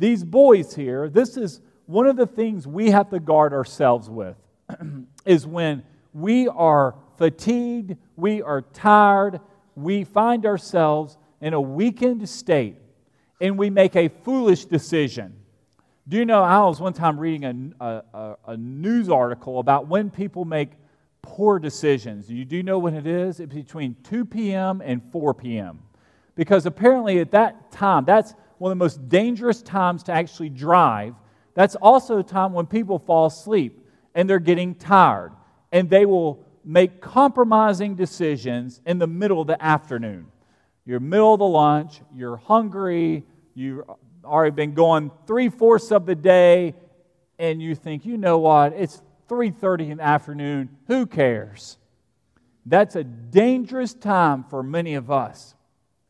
These 0.00 0.24
boys 0.24 0.74
here, 0.74 1.10
this 1.10 1.36
is 1.36 1.60
one 1.84 2.06
of 2.06 2.16
the 2.16 2.26
things 2.26 2.66
we 2.66 2.90
have 2.90 3.10
to 3.10 3.20
guard 3.20 3.52
ourselves 3.52 4.08
with 4.08 4.34
is 5.26 5.46
when 5.46 5.82
we 6.14 6.48
are 6.48 6.94
fatigued, 7.18 7.98
we 8.16 8.40
are 8.40 8.62
tired, 8.62 9.40
we 9.76 10.04
find 10.04 10.46
ourselves 10.46 11.18
in 11.42 11.52
a 11.52 11.60
weakened 11.60 12.26
state, 12.30 12.76
and 13.42 13.58
we 13.58 13.68
make 13.68 13.94
a 13.94 14.08
foolish 14.08 14.64
decision. 14.64 15.34
Do 16.08 16.16
you 16.16 16.24
know, 16.24 16.42
I 16.42 16.60
was 16.60 16.80
one 16.80 16.94
time 16.94 17.20
reading 17.20 17.74
a, 17.78 17.84
a, 17.84 18.36
a 18.46 18.56
news 18.56 19.10
article 19.10 19.58
about 19.58 19.86
when 19.86 20.08
people 20.08 20.46
make 20.46 20.70
poor 21.20 21.58
decisions. 21.58 22.30
You 22.30 22.46
do 22.46 22.62
know 22.62 22.78
when 22.78 22.94
it 22.94 23.06
is? 23.06 23.38
It's 23.38 23.52
between 23.52 23.96
2 24.04 24.24
p.m. 24.24 24.80
and 24.82 25.02
4 25.12 25.34
p.m. 25.34 25.80
Because 26.36 26.64
apparently 26.64 27.18
at 27.18 27.32
that 27.32 27.70
time, 27.70 28.06
that's 28.06 28.34
one 28.60 28.70
of 28.70 28.78
the 28.78 28.84
most 28.84 29.08
dangerous 29.08 29.62
times 29.62 30.02
to 30.02 30.12
actually 30.12 30.50
drive 30.50 31.14
that's 31.54 31.76
also 31.76 32.18
a 32.18 32.22
time 32.22 32.52
when 32.52 32.66
people 32.66 32.98
fall 32.98 33.24
asleep 33.24 33.86
and 34.14 34.28
they're 34.28 34.38
getting 34.38 34.74
tired, 34.74 35.32
and 35.72 35.88
they 35.88 36.04
will 36.04 36.44
make 36.62 37.00
compromising 37.00 37.94
decisions 37.94 38.82
in 38.84 38.98
the 38.98 39.06
middle 39.06 39.40
of 39.40 39.46
the 39.46 39.62
afternoon. 39.64 40.26
You're 40.84 41.00
middle 41.00 41.32
of 41.32 41.38
the 41.38 41.46
lunch, 41.46 42.02
you're 42.14 42.36
hungry, 42.36 43.24
you've 43.54 43.82
already 44.24 44.54
been 44.54 44.74
going 44.74 45.10
three 45.26 45.48
fourths 45.48 45.90
of 45.90 46.04
the 46.04 46.14
day, 46.14 46.74
and 47.38 47.62
you 47.62 47.74
think, 47.74 48.04
you 48.04 48.18
know 48.18 48.38
what, 48.38 48.74
it's 48.74 49.00
3:30 49.28 49.90
in 49.90 49.96
the 49.98 50.04
afternoon, 50.04 50.68
who 50.86 51.06
cares? 51.06 51.78
That's 52.66 52.94
a 52.94 53.04
dangerous 53.04 53.94
time 53.94 54.44
for 54.44 54.62
many 54.62 54.96
of 54.96 55.10
us, 55.10 55.54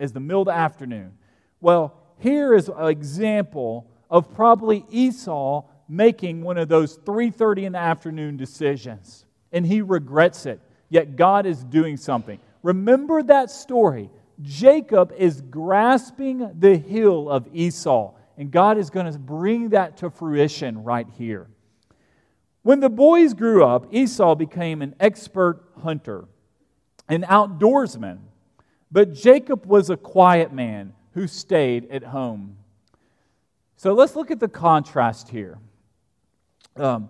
is 0.00 0.12
the 0.12 0.20
middle 0.20 0.42
of 0.42 0.46
the 0.46 0.52
afternoon. 0.52 1.12
Well, 1.60 1.99
here 2.20 2.54
is 2.54 2.68
an 2.68 2.86
example 2.86 3.90
of 4.10 4.32
probably 4.34 4.84
Esau 4.90 5.64
making 5.88 6.42
one 6.42 6.58
of 6.58 6.68
those 6.68 6.98
3:30 6.98 7.64
in 7.64 7.72
the 7.72 7.78
afternoon 7.78 8.36
decisions 8.36 9.24
and 9.52 9.66
he 9.66 9.82
regrets 9.82 10.46
it 10.46 10.60
yet 10.88 11.16
God 11.16 11.46
is 11.46 11.64
doing 11.64 11.96
something. 11.96 12.38
Remember 12.62 13.22
that 13.22 13.50
story. 13.50 14.10
Jacob 14.42 15.12
is 15.16 15.40
grasping 15.40 16.50
the 16.58 16.76
heel 16.76 17.28
of 17.28 17.48
Esau 17.52 18.14
and 18.36 18.50
God 18.50 18.78
is 18.78 18.90
going 18.90 19.10
to 19.10 19.18
bring 19.18 19.70
that 19.70 19.98
to 19.98 20.10
fruition 20.10 20.84
right 20.84 21.08
here. 21.18 21.48
When 22.62 22.80
the 22.80 22.90
boys 22.90 23.34
grew 23.34 23.64
up 23.64 23.92
Esau 23.92 24.34
became 24.34 24.82
an 24.82 24.94
expert 25.00 25.62
hunter 25.82 26.26
an 27.08 27.22
outdoorsman 27.22 28.18
but 28.92 29.12
Jacob 29.12 29.66
was 29.66 29.90
a 29.90 29.96
quiet 29.96 30.52
man 30.52 30.92
who 31.20 31.26
stayed 31.26 31.90
at 31.90 32.02
home 32.02 32.56
so 33.80 33.94
let's 33.94 34.14
look 34.14 34.30
at 34.30 34.40
the 34.40 34.46
contrast 34.46 35.30
here. 35.30 35.58
Um, 36.76 37.08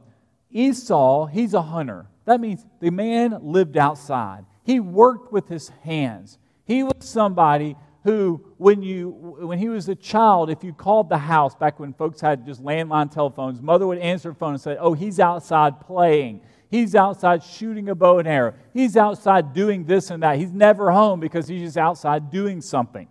Esau, 0.53 1.27
he's 1.27 1.53
a 1.53 1.63
hunter. 1.63 2.07
That 2.27 2.41
means 2.41 2.65
the 2.79 2.91
man 2.91 3.41
lived 3.43 3.77
outside. 3.77 4.45
He 4.63 4.79
worked 4.79 5.33
with 5.33 5.49
his 5.49 5.71
hands. 5.83 6.39
He 6.65 6.85
was 6.85 6.95
somebody 7.01 7.75
who, 8.05 8.41
when, 8.57 8.83
you, 8.83 9.09
when 9.41 9.59
he 9.59 9.69
was 9.69 9.89
a 9.89 9.97
child, 9.97 10.49
if 10.49 10.63
you 10.63 10.73
called 10.73 11.09
the 11.09 11.19
house 11.19 11.57
back 11.57 11.81
when 11.81 11.93
folks 11.93 12.21
had 12.21 12.47
just 12.47 12.63
landline 12.63 13.11
telephones, 13.11 13.61
mother 13.61 13.89
would 13.89 13.99
answer 13.99 14.29
the 14.29 14.37
phone 14.37 14.53
and 14.53 14.61
say, 14.61 14.77
Oh, 14.79 14.93
he's 14.93 15.19
outside 15.19 15.81
playing. 15.81 16.41
He's 16.71 16.95
outside 16.95 17.43
shooting 17.43 17.89
a 17.89 17.97
bow 17.97 18.21
and 18.21 18.29
arrow. 18.29 18.55
He's 18.73 18.97
outside 18.97 19.55
doing 19.55 19.87
this 19.87 20.11
and 20.11 20.23
that. 20.23 20.39
He's 20.39 20.53
never 20.53 20.93
home 20.93 21.19
because 21.19 21.49
he's 21.49 21.63
just 21.63 21.77
outside 21.77 22.31
doing 22.31 22.61
something. 22.61 23.09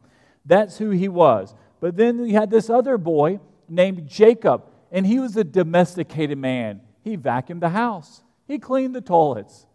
That's 0.49 0.79
who 0.79 0.89
he 0.89 1.07
was. 1.07 1.53
But 1.79 1.95
then 1.95 2.19
we 2.19 2.33
had 2.33 2.49
this 2.49 2.69
other 2.69 2.97
boy 2.97 3.39
named 3.69 4.07
Jacob, 4.07 4.63
and 4.91 5.05
he 5.05 5.19
was 5.19 5.37
a 5.37 5.43
domesticated 5.43 6.39
man. 6.39 6.81
He 7.03 7.15
vacuumed 7.15 7.61
the 7.61 7.69
house, 7.69 8.23
he 8.47 8.57
cleaned 8.57 8.95
the 8.95 9.01
toilets, 9.01 9.67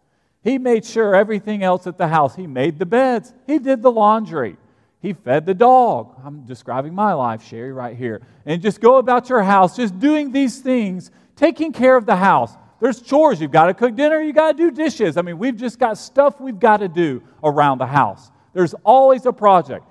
he 0.43 0.57
made 0.57 0.85
sure 0.85 1.15
everything 1.15 1.63
else 1.63 1.87
at 1.87 1.97
the 1.97 2.09
house, 2.09 2.35
he 2.35 2.45
made 2.45 2.77
the 2.77 2.85
beds, 2.85 3.33
he 3.47 3.57
did 3.57 3.81
the 3.81 3.91
laundry. 3.91 4.57
He 5.01 5.13
fed 5.13 5.45
the 5.45 5.53
dog. 5.53 6.19
I'm 6.25 6.45
describing 6.45 6.95
my 6.95 7.13
life, 7.13 7.43
Sherry, 7.43 7.71
right 7.71 7.95
here. 7.95 8.23
And 8.43 8.59
just 8.59 8.81
go 8.81 8.97
about 8.97 9.29
your 9.29 9.43
house, 9.43 9.75
just 9.75 9.99
doing 9.99 10.31
these 10.31 10.61
things, 10.61 11.11
taking 11.35 11.71
care 11.71 11.95
of 11.95 12.07
the 12.07 12.15
house. 12.15 12.51
There's 12.81 13.01
chores. 13.01 13.39
You've 13.39 13.51
got 13.51 13.67
to 13.67 13.75
cook 13.75 13.95
dinner, 13.95 14.19
You've 14.19 14.35
got 14.35 14.53
to 14.53 14.57
do 14.57 14.71
dishes. 14.71 15.15
I 15.15 15.21
mean, 15.21 15.37
we've 15.37 15.55
just 15.55 15.77
got 15.77 15.99
stuff 15.99 16.41
we've 16.41 16.59
got 16.59 16.77
to 16.77 16.87
do 16.87 17.21
around 17.43 17.77
the 17.77 17.85
house. 17.85 18.31
There's 18.53 18.73
always 18.83 19.27
a 19.27 19.31
project. 19.31 19.85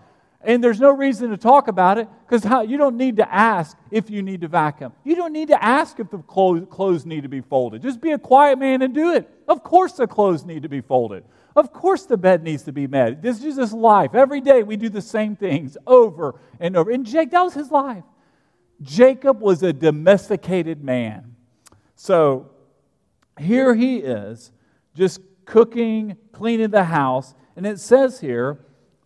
And 0.47 0.63
there's 0.63 0.81
no 0.81 0.91
reason 0.91 1.31
to 1.31 1.37
talk 1.37 1.69
about 1.69 1.97
it 1.99 2.07
because 2.29 2.45
you 2.69 2.77
don't 2.77 2.97
need 2.97 3.17
to 3.17 3.35
ask 3.35 3.77
if 3.91 4.11
you 4.11 4.23
need 4.23 4.43
to 4.43 4.49
vacuum. 4.49 4.93
You 5.03 5.17
don't 5.17 5.33
need 5.33 5.49
to 5.49 5.65
ask 5.65 5.99
if 5.99 6.11
the 6.11 6.19
clothes, 6.19 6.67
clothes 6.71 7.07
need 7.07 7.23
to 7.23 7.29
be 7.29 7.41
folded. 7.41 7.81
Just 7.83 8.01
be 8.01 8.13
a 8.13 8.19
quiet 8.19 8.59
man 8.59 8.83
and 8.83 8.95
do 8.95 9.15
it. 9.15 9.29
Of 9.49 9.63
course, 9.63 9.93
the 9.93 10.07
clothes 10.07 10.45
need 10.45 10.63
to 10.63 10.69
be 10.69 10.83
folded. 10.83 11.25
Of 11.57 11.73
course, 11.73 12.05
the 12.05 12.17
bed 12.17 12.43
needs 12.43 12.65
to 12.65 12.73
be 12.73 12.87
made. 12.87 13.23
This 13.23 13.43
is 13.43 13.57
just 13.57 13.73
life. 13.73 14.15
Every 14.15 14.41
day 14.41 14.63
we 14.63 14.77
do 14.77 14.89
the 14.89 15.01
same 15.01 15.35
things 15.37 15.79
over 15.87 16.39
and 16.61 16.77
over. 16.77 16.91
And 16.91 17.07
Jake, 17.07 17.31
that 17.31 17.43
was 17.43 17.55
his 17.55 17.71
life. 17.71 18.05
Jacob 18.83 19.41
was 19.41 19.63
a 19.63 19.73
domesticated 19.73 20.83
man. 20.83 21.37
So 21.95 22.51
here 23.39 23.75
he 23.75 23.99
is, 23.99 24.53
just 24.95 25.21
cooking, 25.45 26.17
cleaning 26.33 26.71
the 26.71 26.85
house. 26.85 27.35
And 27.57 27.67
it 27.67 27.79
says 27.79 28.21
here, 28.21 28.59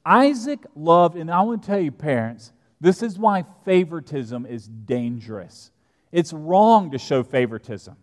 Isaac 0.08 0.64
loved, 0.74 1.16
and 1.16 1.30
I 1.30 1.42
want 1.42 1.62
to 1.62 1.66
tell 1.66 1.78
you, 1.78 1.92
parents, 1.92 2.52
this 2.80 3.02
is 3.02 3.18
why 3.18 3.44
favoritism 3.66 4.46
is 4.46 4.66
dangerous. 4.66 5.70
It's 6.12 6.32
wrong 6.32 6.92
to 6.92 6.98
show 6.98 7.22
favoritism. 7.22 7.94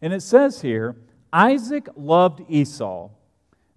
And 0.00 0.12
it 0.12 0.22
says 0.22 0.60
here 0.60 0.94
Isaac 1.32 1.88
loved 1.96 2.42
Esau 2.48 3.10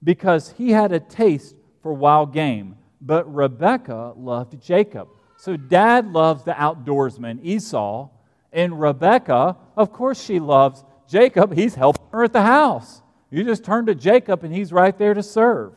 because 0.03 0.53
he 0.59 0.69
had 0.69 0.91
a 0.91 0.99
taste 0.99 1.55
for 1.81 1.91
wild 1.91 2.33
game, 2.33 2.75
but 3.01 3.33
Rebekah 3.33 4.13
loved 4.15 4.61
Jacob. 4.61 5.07
So 5.37 5.57
dad 5.57 6.11
loves 6.11 6.43
the 6.43 6.51
outdoorsman, 6.51 7.39
Esau, 7.43 8.09
and 8.53 8.79
Rebekah, 8.79 9.57
of 9.75 9.91
course, 9.91 10.23
she 10.23 10.39
loves 10.39 10.83
Jacob. 11.07 11.55
He's 11.55 11.73
helping 11.73 12.05
her 12.11 12.25
at 12.25 12.33
the 12.33 12.43
house. 12.43 13.01
You 13.31 13.43
just 13.43 13.63
turn 13.63 13.87
to 13.87 13.95
Jacob, 13.95 14.43
and 14.43 14.53
he's 14.53 14.71
right 14.71 14.95
there 14.95 15.15
to 15.15 15.23
serve. 15.23 15.73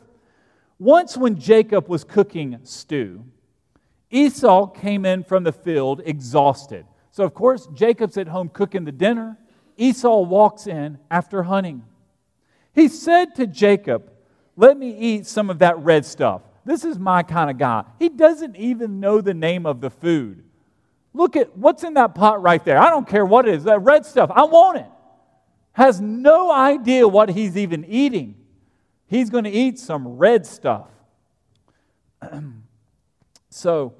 Once, 0.83 1.15
when 1.15 1.39
Jacob 1.39 1.87
was 1.87 2.03
cooking 2.03 2.59
stew, 2.63 3.23
Esau 4.11 4.67
came 4.67 5.05
in 5.05 5.23
from 5.23 5.45
the 5.45 5.51
field 5.53 6.01
exhausted. 6.03 6.85
So, 7.11 7.23
of 7.23 7.33
course, 7.33 7.67
Jacob's 7.73 8.17
at 8.17 8.27
home 8.27 8.49
cooking 8.49 8.83
the 8.83 8.91
dinner. 8.91 9.37
Esau 9.77 10.19
walks 10.23 10.67
in 10.67 10.97
after 11.09 11.43
hunting. 11.43 11.83
He 12.73 12.89
said 12.89 13.33
to 13.35 13.47
Jacob, 13.47 14.11
Let 14.57 14.77
me 14.77 14.93
eat 14.93 15.25
some 15.25 15.49
of 15.49 15.59
that 15.59 15.79
red 15.79 16.03
stuff. 16.05 16.41
This 16.65 16.83
is 16.83 16.99
my 16.99 17.23
kind 17.23 17.49
of 17.49 17.57
guy. 17.57 17.85
He 17.97 18.09
doesn't 18.09 18.57
even 18.57 18.99
know 18.99 19.21
the 19.21 19.33
name 19.33 19.65
of 19.65 19.79
the 19.79 19.89
food. 19.89 20.43
Look 21.13 21.37
at 21.37 21.57
what's 21.57 21.85
in 21.85 21.93
that 21.93 22.13
pot 22.13 22.41
right 22.41 22.63
there. 22.65 22.77
I 22.77 22.89
don't 22.89 23.07
care 23.07 23.25
what 23.25 23.47
it 23.47 23.55
is. 23.55 23.63
That 23.63 23.79
red 23.79 24.05
stuff, 24.05 24.29
I 24.35 24.43
want 24.43 24.79
it. 24.79 24.87
Has 25.71 26.01
no 26.01 26.51
idea 26.51 27.07
what 27.07 27.29
he's 27.29 27.55
even 27.55 27.85
eating. 27.85 28.42
He's 29.13 29.29
going 29.29 29.43
to 29.43 29.51
eat 29.51 29.77
some 29.77 30.07
red 30.07 30.43
stuff. 30.43 30.87
so, 33.51 33.93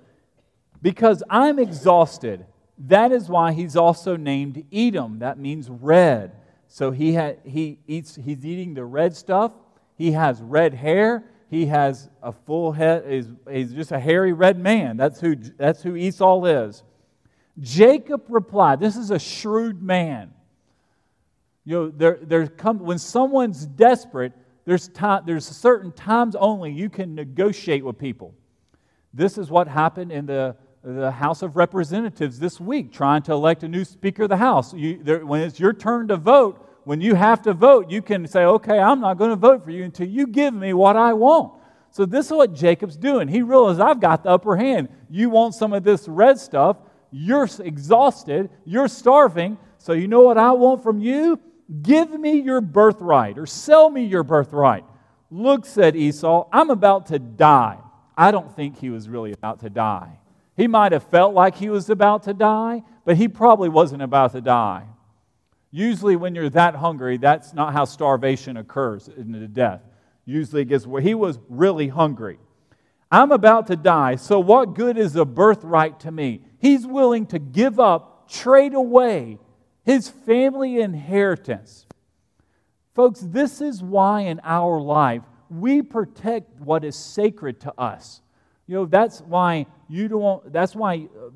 because 0.82 1.22
I'm 1.30 1.60
exhausted, 1.60 2.48
that 2.80 3.12
is 3.12 3.30
why 3.30 3.52
he's 3.54 3.76
also 3.76 4.16
named 4.16 4.66
Edom. 4.74 5.20
That 5.20 5.38
means 5.38 5.70
red. 5.70 6.32
So 6.68 6.90
he, 6.90 7.14
ha- 7.14 7.36
he 7.46 7.78
eats, 7.86 8.16
he's 8.16 8.44
eating 8.44 8.74
the 8.74 8.86
red 8.86 9.16
stuff. 9.16 9.52
He 10.00 10.14
has 10.14 10.42
red 10.42 10.74
hair. 10.74 11.26
He 11.48 11.68
has 11.68 12.10
a 12.24 12.32
full 12.32 12.72
head. 12.72 13.06
He's, 13.08 13.28
he's 13.48 13.72
just 13.72 13.92
a 13.92 14.00
hairy 14.00 14.34
red 14.34 14.58
man. 14.58 14.98
That's 14.98 15.20
who, 15.20 15.36
that's 15.36 15.84
who 15.84 15.96
Esau 15.96 16.44
is. 16.46 16.82
Jacob 17.60 18.24
replied, 18.30 18.80
This 18.80 18.96
is 18.96 19.12
a 19.12 19.20
shrewd 19.20 19.80
man. 19.80 20.34
You 21.66 21.76
know, 21.76 21.90
there, 21.92 22.18
there 22.20 22.48
come, 22.48 22.80
when 22.80 22.98
someone's 22.98 23.68
desperate, 23.68 24.34
there's, 24.66 24.88
time, 24.90 25.24
there's 25.26 25.46
certain 25.46 25.92
times 25.92 26.36
only 26.36 26.72
you 26.72 26.90
can 26.90 27.16
negotiate 27.16 27.84
with 27.84 27.98
people. 27.98 28.34
This 29.14 29.38
is 29.38 29.50
what 29.50 29.68
happened 29.68 30.12
in 30.12 30.26
the, 30.26 30.56
the 30.84 31.12
House 31.12 31.42
of 31.42 31.56
Representatives 31.56 32.40
this 32.40 32.60
week, 32.60 32.92
trying 32.92 33.22
to 33.24 33.34
elect 33.34 33.64
a 33.64 33.68
new 33.68 33.84
Speaker 33.84 34.24
of 34.24 34.30
the 34.30 34.38
House. 34.38 34.74
You, 34.74 35.00
there, 35.04 35.26
when 35.26 35.42
it's 35.42 35.60
your 35.60 35.74
turn 35.74 36.08
to 36.08 36.18
vote, 36.18 36.70
when 36.86 37.02
you 37.02 37.16
have 37.16 37.42
to 37.44 37.54
vote, 37.54 37.90
you 37.90 38.02
can 38.02 38.28
say, 38.28 38.44
okay, 38.44 38.80
I'm 38.80 39.00
not 39.00 39.18
going 39.18 39.30
to 39.30 39.36
vote 39.36 39.64
for 39.64 39.72
you 39.72 39.84
until 39.84 40.08
you 40.08 40.28
give 40.28 40.54
me 40.54 40.74
what 40.74 40.96
I 40.96 41.14
want. 41.14 41.54
So 41.92 42.06
this 42.06 42.26
is 42.26 42.32
what 42.32 42.54
Jacob's 42.54 42.98
doing. 42.98 43.28
He 43.28 43.42
realizes 43.42 43.80
I've 43.80 44.00
got 44.00 44.24
the 44.24 44.30
upper 44.32 44.56
hand. 44.56 44.90
You 45.10 45.30
want 45.30 45.54
some 45.54 45.74
of 45.74 45.84
this 45.84 46.08
red 46.08 46.40
stuff. 46.40 46.78
You're 47.12 47.48
exhausted. 47.60 48.50
You're 48.66 48.88
starving. 48.88 49.58
So 49.78 49.94
you 49.94 50.08
know 50.08 50.22
what 50.22 50.38
I 50.38 50.52
want 50.54 50.82
from 50.82 51.00
you? 51.00 51.40
Give 51.82 52.12
me 52.20 52.40
your 52.40 52.62
birthright 52.62 53.38
or 53.38 53.46
sell 53.46 53.90
me 53.90 54.06
your 54.06 54.24
birthright. 54.24 54.86
Look, 55.32 55.66
said 55.66 55.96
Esau, 55.96 56.48
I'm 56.52 56.70
about 56.70 57.08
to 57.08 57.20
die. 57.20 57.80
I 58.16 58.32
don't 58.32 58.56
think 58.56 58.78
he 58.78 58.90
was 58.90 59.10
really 59.10 59.32
about 59.32 59.62
to 59.62 59.70
die. 59.70 60.20
He 60.56 60.68
might 60.68 60.92
have 60.92 61.04
felt 61.04 61.34
like 61.34 61.56
he 61.56 61.70
was 61.70 61.90
about 61.90 62.24
to 62.24 62.34
die, 62.34 62.84
but 63.06 63.18
he 63.18 63.28
probably 63.28 63.70
wasn't 63.70 64.04
about 64.04 64.34
to 64.34 64.42
die. 64.42 64.86
Usually, 65.72 66.16
when 66.16 66.36
you're 66.36 66.52
that 66.52 66.76
hungry, 66.76 67.18
that's 67.18 67.54
not 67.54 67.74
how 67.74 67.86
starvation 67.86 68.58
occurs 68.58 69.08
into 69.08 69.48
death. 69.48 69.82
Usually, 70.26 70.62
it 70.62 70.66
gets 70.66 70.86
where 70.86 71.02
he 71.02 71.16
was 71.16 71.40
really 71.50 71.88
hungry. 71.88 72.38
I'm 73.12 73.32
about 73.32 73.68
to 73.68 73.76
die, 73.76 74.16
so 74.16 74.40
what 74.40 74.76
good 74.76 74.98
is 74.98 75.16
a 75.16 75.26
birthright 75.26 76.00
to 76.02 76.12
me? 76.12 76.42
He's 76.60 76.86
willing 76.86 77.26
to 77.28 77.40
give 77.40 77.80
up, 77.80 78.30
trade 78.30 78.76
away 78.76 79.40
his 79.84 80.10
family 80.10 80.80
inheritance. 80.80 81.86
Folks, 82.94 83.20
this 83.22 83.62
is 83.62 83.84
why 83.84 84.22
in 84.22 84.40
our 84.44 84.80
life 84.80 85.24
we 85.50 85.82
protect 85.82 86.60
what 86.60 86.84
is 86.84 86.96
sacred 86.96 87.60
to 87.62 87.74
us. 87.80 88.22
You 88.68 88.76
know, 88.76 88.86
that's 88.86 89.20
why 89.22 89.66
you 89.90 90.08
don't, 90.08 90.52
that's 90.52 90.76
why 90.76 90.96
uh, 90.96 91.30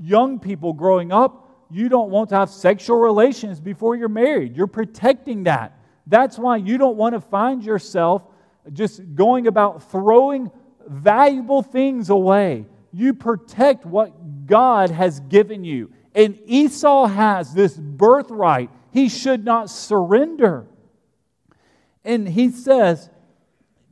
young 0.00 0.38
people 0.38 0.72
growing 0.72 1.12
up, 1.12 1.66
you 1.70 1.88
don't 1.88 2.10
want 2.10 2.30
to 2.30 2.36
have 2.36 2.50
sexual 2.50 2.96
relations 2.98 3.60
before 3.60 3.96
you're 3.96 4.08
married. 4.08 4.56
You're 4.56 4.66
protecting 4.66 5.44
that. 5.44 5.78
That's 6.06 6.38
why 6.38 6.56
you 6.56 6.78
don't 6.78 6.96
want 6.96 7.14
to 7.14 7.20
find 7.20 7.62
yourself 7.62 8.22
just 8.72 9.14
going 9.14 9.46
about 9.46 9.90
throwing 9.90 10.50
valuable 10.88 11.62
things 11.62 12.10
away. 12.10 12.66
You 12.92 13.14
protect 13.14 13.86
what 13.86 14.46
God 14.46 14.90
has 14.90 15.20
given 15.20 15.64
you. 15.64 15.92
And 16.14 16.38
Esau 16.46 17.06
has 17.06 17.54
this 17.54 17.76
birthright 17.76 18.70
he 18.92 19.08
should 19.08 19.44
not 19.44 19.70
surrender. 19.70 20.66
And 22.04 22.28
he 22.28 22.50
says, 22.50 23.08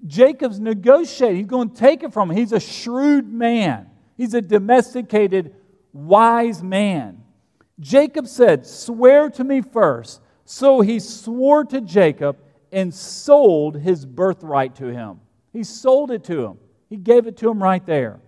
Jacob's 0.06 0.60
negotiating. 0.60 1.36
He's 1.36 1.46
going 1.46 1.70
to 1.70 1.76
take 1.76 2.02
it 2.02 2.12
from 2.12 2.30
him. 2.30 2.36
He's 2.36 2.52
a 2.52 2.60
shrewd 2.60 3.32
man, 3.32 3.90
he's 4.16 4.34
a 4.34 4.40
domesticated, 4.40 5.54
wise 5.92 6.62
man. 6.62 7.22
Jacob 7.80 8.26
said, 8.26 8.66
Swear 8.66 9.30
to 9.30 9.44
me 9.44 9.60
first. 9.60 10.20
So 10.44 10.80
he 10.80 10.98
swore 10.98 11.64
to 11.66 11.80
Jacob 11.80 12.38
and 12.72 12.92
sold 12.92 13.76
his 13.76 14.06
birthright 14.06 14.74
to 14.76 14.86
him. 14.86 15.20
He 15.52 15.62
sold 15.62 16.10
it 16.10 16.24
to 16.24 16.44
him. 16.44 16.58
He 16.88 16.96
gave 16.96 17.26
it 17.26 17.36
to 17.38 17.50
him 17.50 17.62
right 17.62 17.84
there. 17.84 18.20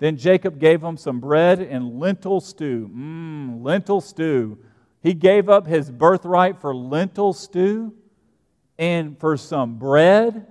Then 0.00 0.16
Jacob 0.16 0.58
gave 0.58 0.82
him 0.82 0.96
some 0.96 1.20
bread 1.20 1.60
and 1.60 2.00
lentil 2.00 2.40
stew. 2.40 2.90
Mmm, 2.92 3.62
lentil 3.62 4.00
stew. 4.00 4.58
He 5.02 5.14
gave 5.14 5.48
up 5.48 5.66
his 5.66 5.90
birthright 5.90 6.60
for 6.60 6.74
lentil 6.74 7.34
stew 7.34 7.94
and 8.78 9.18
for 9.20 9.36
some 9.36 9.76
bread. 9.76 10.46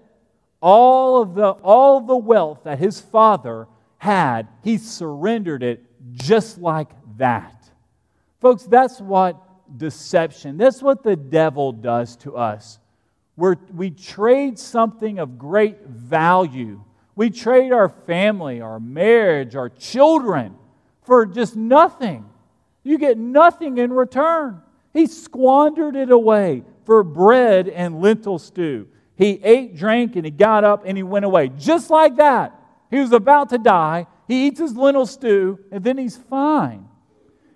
All 0.61 1.21
of 1.21 1.33
the, 1.33 1.49
all 1.49 1.99
the 2.01 2.15
wealth 2.15 2.59
that 2.63 2.77
his 2.77 3.01
father 3.01 3.67
had, 3.97 4.47
he 4.63 4.77
surrendered 4.77 5.63
it 5.63 5.83
just 6.13 6.59
like 6.59 6.89
that. 7.17 7.69
Folks, 8.39 8.63
that's 8.63 9.01
what 9.01 9.35
deception, 9.77 10.57
that's 10.57 10.81
what 10.81 11.01
the 11.01 11.15
devil 11.15 11.71
does 11.71 12.15
to 12.17 12.37
us. 12.37 12.77
Where 13.35 13.57
we 13.73 13.89
trade 13.89 14.59
something 14.59 15.17
of 15.17 15.39
great 15.39 15.87
value 15.87 16.83
we 17.19 17.29
trade 17.29 17.73
our 17.73 17.89
family, 17.89 18.61
our 18.61 18.79
marriage, 18.79 19.53
our 19.53 19.67
children 19.67 20.55
for 21.01 21.25
just 21.25 21.53
nothing. 21.53 22.23
You 22.81 22.97
get 22.97 23.17
nothing 23.17 23.77
in 23.77 23.91
return. 23.91 24.61
He 24.93 25.05
squandered 25.05 25.97
it 25.97 26.11
away 26.11 26.63
for 26.85 27.03
bread 27.03 27.67
and 27.67 27.99
lentil 27.99 28.39
stew. 28.39 28.87
He 29.17 29.31
ate, 29.43 29.75
drank, 29.75 30.15
and 30.15 30.23
he 30.23 30.31
got 30.31 30.63
up 30.63 30.83
and 30.85 30.95
he 30.95 31.03
went 31.03 31.25
away. 31.25 31.49
Just 31.49 31.89
like 31.89 32.15
that. 32.15 32.57
He 32.89 33.01
was 33.01 33.11
about 33.11 33.49
to 33.49 33.57
die. 33.57 34.07
He 34.29 34.47
eats 34.47 34.61
his 34.61 34.77
lentil 34.77 35.05
stew 35.05 35.59
and 35.73 35.83
then 35.83 35.97
he's 35.97 36.15
fine. 36.15 36.87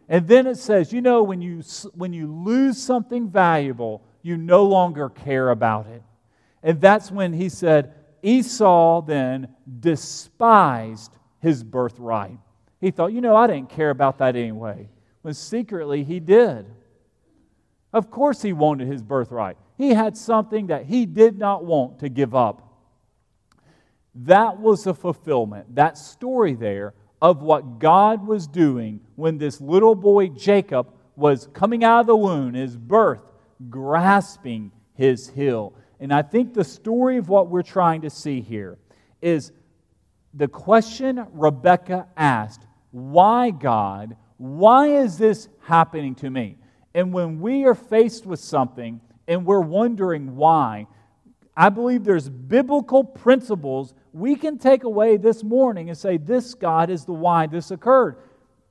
And 0.10 0.28
then 0.28 0.46
it 0.46 0.58
says, 0.58 0.92
you 0.92 1.00
know, 1.00 1.24
when 1.24 1.42
you, 1.42 1.64
when 1.94 2.12
you 2.12 2.28
lose 2.28 2.78
something 2.78 3.30
valuable, 3.30 4.02
you 4.24 4.36
no 4.36 4.66
longer 4.66 5.08
care 5.08 5.52
about 5.52 5.88
it. 5.88 6.04
And 6.62 6.82
that's 6.82 7.10
when 7.10 7.32
he 7.32 7.48
said, 7.48 7.94
Esau 8.24 9.02
then 9.02 9.50
despised 9.80 11.16
his 11.40 11.64
birthright. 11.64 12.40
He 12.80 12.90
thought, 12.90 13.14
you 13.14 13.22
know, 13.22 13.36
I 13.36 13.48
didn't 13.48 13.70
care 13.70 13.90
about 13.90 14.18
that 14.18 14.36
anyway. 14.36 14.90
When 15.22 15.34
secretly 15.34 16.04
he 16.04 16.20
did. 16.20 16.66
Of 17.92 18.10
course, 18.10 18.42
he 18.42 18.54
wanted 18.54 18.88
his 18.88 19.04
birthright. 19.04 19.58
He 19.78 19.94
had 19.94 20.18
something 20.18 20.68
that 20.68 20.86
he 20.86 21.06
did 21.06 21.38
not 21.38 21.64
want 21.64 22.00
to 22.00 22.10
give 22.10 22.34
up. 22.34 22.74
That 24.16 24.60
was 24.60 24.88
a 24.88 24.94
fulfillment, 24.94 25.76
that 25.76 25.98
story 25.98 26.54
there, 26.56 26.94
of 27.22 27.42
what 27.42 27.80
God 27.80 28.26
was 28.28 28.48
doing 28.48 29.00
when 29.16 29.38
this 29.38 29.62
little 29.62 29.96
boy 29.96 30.28
Jacob 30.28 30.94
was 31.16 31.48
coming 31.54 31.84
out 31.84 32.02
of 32.02 32.08
the 32.08 32.16
womb, 32.16 32.54
his 32.54 32.76
birth, 32.76 33.22
grasping 33.70 34.72
his 34.94 35.30
heel. 35.30 35.74
And 36.04 36.14
I 36.14 36.22
think 36.22 36.54
the 36.54 36.66
story 36.66 37.16
of 37.16 37.30
what 37.30 37.48
we're 37.48 37.62
trying 37.62 38.02
to 38.02 38.10
see 38.10 38.42
here 38.42 38.78
is 39.22 39.54
the 40.34 40.50
question 40.50 41.26
Rebecca 41.32 42.10
asked 42.18 42.68
why, 42.92 43.52
God? 43.52 44.18
Why 44.36 44.88
is 44.88 45.18
this 45.18 45.48
happening 45.62 46.14
to 46.16 46.30
me? 46.30 46.58
And 46.94 47.14
when 47.14 47.40
we 47.40 47.64
are 47.64 47.74
faced 47.74 48.26
with 48.26 48.42
something 48.42 49.00
and 49.30 49.46
we're 49.46 49.62
wondering 49.62 50.36
why, 50.36 50.88
I 51.56 51.70
believe 51.70 52.04
there's 52.04 52.28
biblical 52.28 53.06
principles 53.06 53.94
we 54.12 54.36
can 54.36 54.58
take 54.58 54.84
away 54.84 55.16
this 55.16 55.42
morning 55.42 55.88
and 55.88 55.98
say, 55.98 56.18
This 56.18 56.54
God 56.54 56.90
is 56.90 57.06
the 57.06 57.14
why 57.14 57.48
this 57.48 57.72
occurred. 57.72 58.18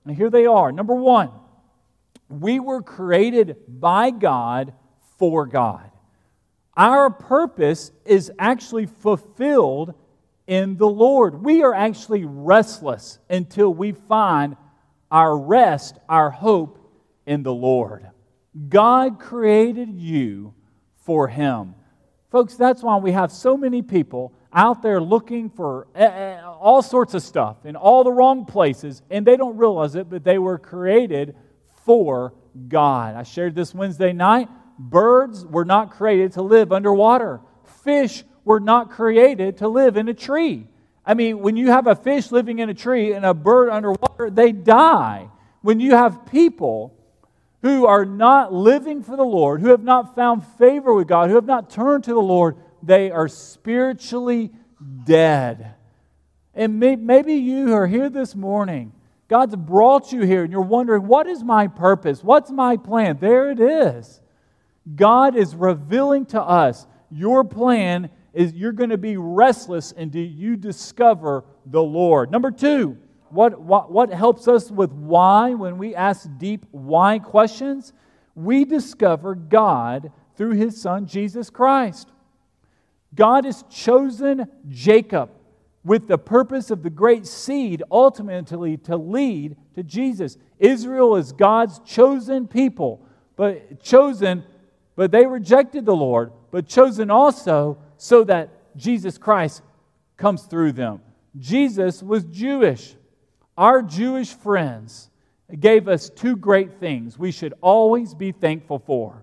And 0.05 0.15
here 0.15 0.29
they 0.29 0.45
are. 0.45 0.71
Number 0.71 0.95
one, 0.95 1.31
we 2.29 2.61
were 2.61 2.83
created 2.83 3.57
by 3.67 4.11
God 4.11 4.75
for 5.17 5.47
God. 5.47 5.92
Our 6.77 7.11
purpose 7.11 7.93
is 8.05 8.33
actually 8.39 8.87
fulfilled 8.87 9.95
in 10.47 10.77
the 10.77 10.89
Lord. 10.89 11.45
We 11.45 11.63
are 11.63 11.75
actually 11.75 12.25
restless 12.25 13.19
until 13.29 13.73
we 13.73 13.93
find 13.93 14.57
our 15.11 15.37
rest, 15.37 15.99
our 16.09 16.31
hope 16.31 16.79
in 17.27 17.43
the 17.43 17.53
Lord. 17.53 18.09
God 18.69 19.21
created 19.21 19.99
you 19.99 20.55
for 21.05 21.29
Him. 21.29 21.75
Folks, 22.31 22.55
that's 22.55 22.83
why 22.83 22.97
we 22.97 23.13
have 23.13 23.31
so 23.31 23.57
many 23.57 23.83
people 23.83 24.33
out 24.53 24.83
there 24.83 25.01
looking 25.01 25.51
for 25.51 25.87
eh, 25.95 26.05
eh, 26.05 26.43
all 26.43 26.83
sorts 26.83 27.15
of 27.15 27.23
stuff 27.23 27.65
in 27.65 27.77
all 27.77 28.05
the 28.05 28.13
wrong 28.13 28.45
places, 28.45 29.03
and 29.11 29.27
they 29.27 29.37
don't 29.37 29.57
realize 29.57 29.95
it, 29.95 30.09
but 30.09 30.25
they 30.25 30.39
were 30.39 30.59
created 30.59 31.35
for 31.85 32.35
God. 32.69 33.15
I 33.15 33.23
shared 33.23 33.55
this 33.55 33.75
Wednesday 33.75 34.13
night. 34.13 34.49
Birds 34.91 35.47
were 35.47 35.65
not 35.65 35.93
created 35.93 36.33
to 36.33 36.43
live 36.43 36.73
underwater. 36.73 37.41
Fish 37.85 38.25
were 38.45 38.61
not 38.61 38.91
created 38.91 39.59
to 39.59 39.69
live 39.69 39.97
in 39.97 40.09
a 40.09 40.15
tree. 40.15 40.67
I 41.07 41.15
mean, 41.15 41.41
when 41.41 41.57
you 41.57 41.71
have 41.71 41.87
a 41.87 41.95
fish 41.95 42.33
living 42.33 42.59
in 42.59 42.69
a 42.69 42.75
tree 42.75 43.13
and 43.13 43.25
a 43.25 43.35
bird 43.35 43.71
underwater, 43.71 44.31
they 44.31 44.53
die. 44.53 45.29
When 45.61 45.79
you 45.81 45.95
have 45.95 46.27
people 46.27 46.97
who 47.63 47.87
are 47.87 48.05
not 48.05 48.53
living 48.53 49.03
for 49.03 49.17
the 49.17 49.23
Lord, 49.23 49.61
who 49.61 49.69
have 49.69 49.85
not 49.85 50.17
found 50.17 50.45
favor 50.59 50.93
with 50.93 51.07
God, 51.07 51.29
who 51.29 51.37
have 51.37 51.47
not 51.47 51.71
turned 51.71 52.05
to 52.05 52.13
the 52.13 52.21
Lord, 52.21 52.57
they 52.83 53.11
are 53.11 53.29
spiritually 53.29 54.51
dead. 55.05 55.75
And 56.55 56.81
maybe 56.81 57.35
you 57.35 57.73
are 57.73 57.87
here 57.87 58.11
this 58.11 58.35
morning. 58.35 58.93
God's 59.29 59.55
brought 59.57 60.13
you 60.13 60.23
here 60.23 60.43
and 60.43 60.53
you're 60.53 60.61
wondering, 60.61 61.07
what 61.07 61.27
is 61.27 61.43
my 61.45 61.69
purpose? 61.69 62.23
What's 62.23 62.51
my 62.51 62.77
plan? 62.77 63.19
There 63.21 63.51
it 63.51 63.61
is. 63.61 64.21
God 64.95 65.37
is 65.37 65.55
revealing 65.55 66.27
to 66.27 66.43
us 66.43 66.87
your 67.11 67.45
plan 67.45 68.11
is 68.33 68.55
you're 68.55 68.73
going 68.73 68.91
to 68.91 68.99
be 68.99 69.17
restless 69.17 69.93
until 69.93 70.25
you 70.25 70.57
discover 70.57 71.45
the 71.67 71.83
Lord. 71.83 72.31
Number 72.31 72.51
two, 72.51 72.97
what, 73.29 73.61
what, 73.61 73.93
what 73.93 74.13
helps 74.13 74.49
us 74.49 74.71
with 74.71 74.91
why 74.93 75.55
when 75.55 75.79
we 75.79 75.95
ask 75.95 76.29
deep 76.39 76.67
why 76.71 77.19
questions? 77.19 77.93
We 78.35 78.65
discover 78.65 79.35
God 79.35 80.11
through 80.37 80.53
his 80.53 80.81
son 80.81 81.07
Jesus 81.07 81.51
Christ. 81.51 82.09
God 83.15 83.45
has 83.45 83.65
chosen 83.71 84.49
Jacob 84.69 85.31
with 85.85 86.09
the 86.09 86.19
purpose 86.19 86.71
of 86.71 86.83
the 86.83 86.91
great 86.91 87.27
seed 87.27 87.83
ultimately 87.91 88.77
to 88.79 88.97
lead 88.97 89.57
to 89.75 89.83
Jesus. 89.83 90.39
Israel 90.59 91.17
is 91.17 91.33
God's 91.33 91.79
chosen 91.81 92.47
people, 92.47 93.05
but 93.37 93.83
chosen 93.83 94.45
but 94.97 95.11
they 95.11 95.27
rejected 95.27 95.85
the 95.85 95.97
Lord, 95.97 96.33
but 96.51 96.67
chosen 96.67 97.11
also 97.11 97.79
so 97.97 98.25
that 98.25 98.51
Jesus 98.77 99.19
Christ 99.19 99.63
comes 100.17 100.43
through 100.43 100.73
them. 100.73 101.01
Jesus 101.39 102.03
was 102.03 102.25
Jewish. 102.25 102.95
Our 103.57 103.83
Jewish 103.83 104.33
friends 104.33 105.11
gave 105.59 105.89
us 105.89 106.11
two 106.11 106.37
great 106.37 106.75
things 106.75 107.19
we 107.19 107.31
should 107.31 107.55
always 107.61 108.15
be 108.15 108.33
thankful 108.33 108.79
for. 108.79 109.23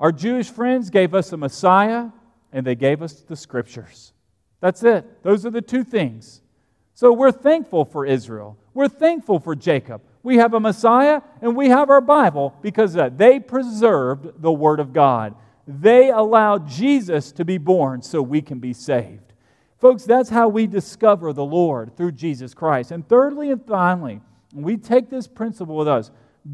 Our 0.00 0.12
Jewish 0.12 0.50
friends 0.50 0.90
gave 0.90 1.14
us 1.14 1.32
a 1.32 1.36
Messiah, 1.36 2.08
and 2.52 2.66
they 2.66 2.74
gave 2.74 3.02
us 3.02 3.20
the 3.20 3.36
Scriptures. 3.36 4.12
That's 4.60 4.82
it. 4.82 5.22
Those 5.22 5.46
are 5.46 5.50
the 5.50 5.62
two 5.62 5.84
things. 5.84 6.40
So 6.94 7.12
we're 7.12 7.32
thankful 7.32 7.84
for 7.84 8.06
Israel. 8.06 8.56
We're 8.72 8.88
thankful 8.88 9.38
for 9.38 9.54
Jacob. 9.54 10.02
We 10.24 10.38
have 10.38 10.54
a 10.54 10.60
Messiah 10.60 11.20
and 11.40 11.54
we 11.54 11.68
have 11.68 11.90
our 11.90 12.00
Bible 12.00 12.56
because 12.62 12.96
they 13.16 13.38
preserved 13.38 14.42
the 14.42 14.50
Word 14.50 14.80
of 14.80 14.92
God. 14.92 15.36
They 15.68 16.10
allowed 16.10 16.66
Jesus 16.66 17.30
to 17.32 17.44
be 17.44 17.58
born 17.58 18.02
so 18.02 18.20
we 18.20 18.42
can 18.42 18.58
be 18.58 18.72
saved. 18.72 19.34
Folks, 19.78 20.04
that's 20.04 20.30
how 20.30 20.48
we 20.48 20.66
discover 20.66 21.34
the 21.34 21.44
Lord 21.44 21.94
through 21.96 22.12
Jesus 22.12 22.54
Christ. 22.54 22.90
And 22.90 23.06
thirdly 23.06 23.50
and 23.50 23.64
finally, 23.66 24.22
we 24.54 24.78
take 24.78 25.10
this 25.10 25.28
principle 25.28 25.76
with 25.76 25.88
us 25.88 26.10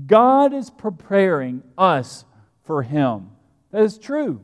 God 0.07 0.53
is 0.53 0.69
preparing 0.71 1.63
us 1.79 2.25
for 2.65 2.83
Him. 2.83 3.31
That 3.71 3.83
is 3.83 3.99
true. 3.99 4.41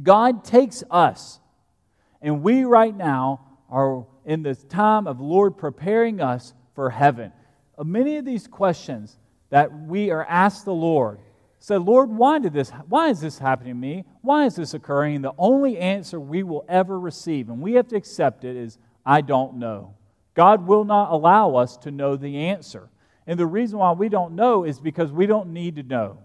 God 0.00 0.44
takes 0.44 0.84
us, 0.90 1.40
and 2.22 2.42
we 2.42 2.64
right 2.64 2.96
now 2.96 3.40
are 3.68 4.06
in 4.24 4.42
this 4.42 4.62
time 4.64 5.06
of 5.06 5.20
Lord 5.20 5.56
preparing 5.56 6.20
us 6.20 6.54
for 6.74 6.90
heaven. 6.90 7.32
Uh, 7.76 7.84
many 7.84 8.16
of 8.16 8.24
these 8.24 8.46
questions 8.46 9.18
that 9.50 9.72
we 9.72 10.10
are 10.10 10.24
asked 10.24 10.64
the 10.64 10.74
Lord 10.74 11.18
said, 11.58 11.82
Lord, 11.82 12.10
why 12.10 12.38
did 12.38 12.52
this 12.52 12.70
why 12.88 13.08
is 13.08 13.20
this 13.20 13.38
happening 13.38 13.74
to 13.74 13.78
me? 13.78 14.04
Why 14.20 14.46
is 14.46 14.56
this 14.56 14.74
occurring? 14.74 15.22
The 15.22 15.32
only 15.38 15.78
answer 15.78 16.20
we 16.20 16.42
will 16.42 16.64
ever 16.68 16.98
receive, 16.98 17.48
and 17.48 17.60
we 17.60 17.74
have 17.74 17.88
to 17.88 17.96
accept 17.96 18.44
it, 18.44 18.56
is 18.56 18.78
I 19.04 19.20
don't 19.20 19.56
know. 19.56 19.94
God 20.34 20.66
will 20.66 20.84
not 20.84 21.10
allow 21.10 21.56
us 21.56 21.76
to 21.78 21.90
know 21.90 22.16
the 22.16 22.36
answer. 22.36 22.90
And 23.26 23.38
the 23.38 23.46
reason 23.46 23.78
why 23.78 23.92
we 23.92 24.08
don't 24.08 24.34
know 24.34 24.64
is 24.64 24.78
because 24.78 25.10
we 25.10 25.26
don't 25.26 25.52
need 25.52 25.76
to 25.76 25.82
know. 25.82 26.18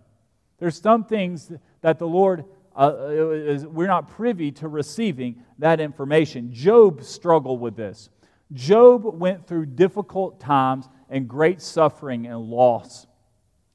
There's 0.58 0.80
some 0.80 1.06
things 1.06 1.52
that 1.82 2.00
the 2.00 2.08
Lord 2.08 2.44
uh, 2.78 3.08
is, 3.08 3.66
we're 3.66 3.88
not 3.88 4.10
privy 4.10 4.52
to 4.54 4.68
receiving 4.68 5.44
that 5.60 5.80
information. 5.80 6.54
Job 6.54 7.04
struggled 7.04 7.62
with 7.62 7.76
this. 7.76 8.10
Job 8.52 9.04
went 9.06 9.48
through 9.48 9.68
difficult 9.68 10.40
times 10.40 10.90
and 11.10 11.28
great 11.28 11.62
suffering 11.62 12.28
and 12.28 12.40
loss. 12.40 13.08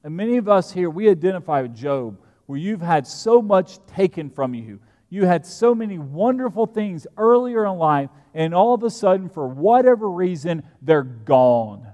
And 0.03 0.15
many 0.15 0.37
of 0.37 0.47
us 0.47 0.71
here, 0.71 0.89
we 0.89 1.09
identify 1.09 1.61
with 1.61 1.75
Job, 1.75 2.19
where 2.45 2.59
you've 2.59 2.81
had 2.81 3.07
so 3.07 3.41
much 3.41 3.85
taken 3.87 4.29
from 4.29 4.53
you. 4.53 4.79
You 5.09 5.25
had 5.25 5.45
so 5.45 5.75
many 5.75 5.97
wonderful 5.97 6.65
things 6.65 7.07
earlier 7.17 7.65
in 7.65 7.77
life, 7.77 8.09
and 8.33 8.53
all 8.53 8.73
of 8.73 8.83
a 8.83 8.89
sudden, 8.89 9.29
for 9.29 9.47
whatever 9.47 10.09
reason, 10.09 10.63
they're 10.81 11.03
gone. 11.03 11.87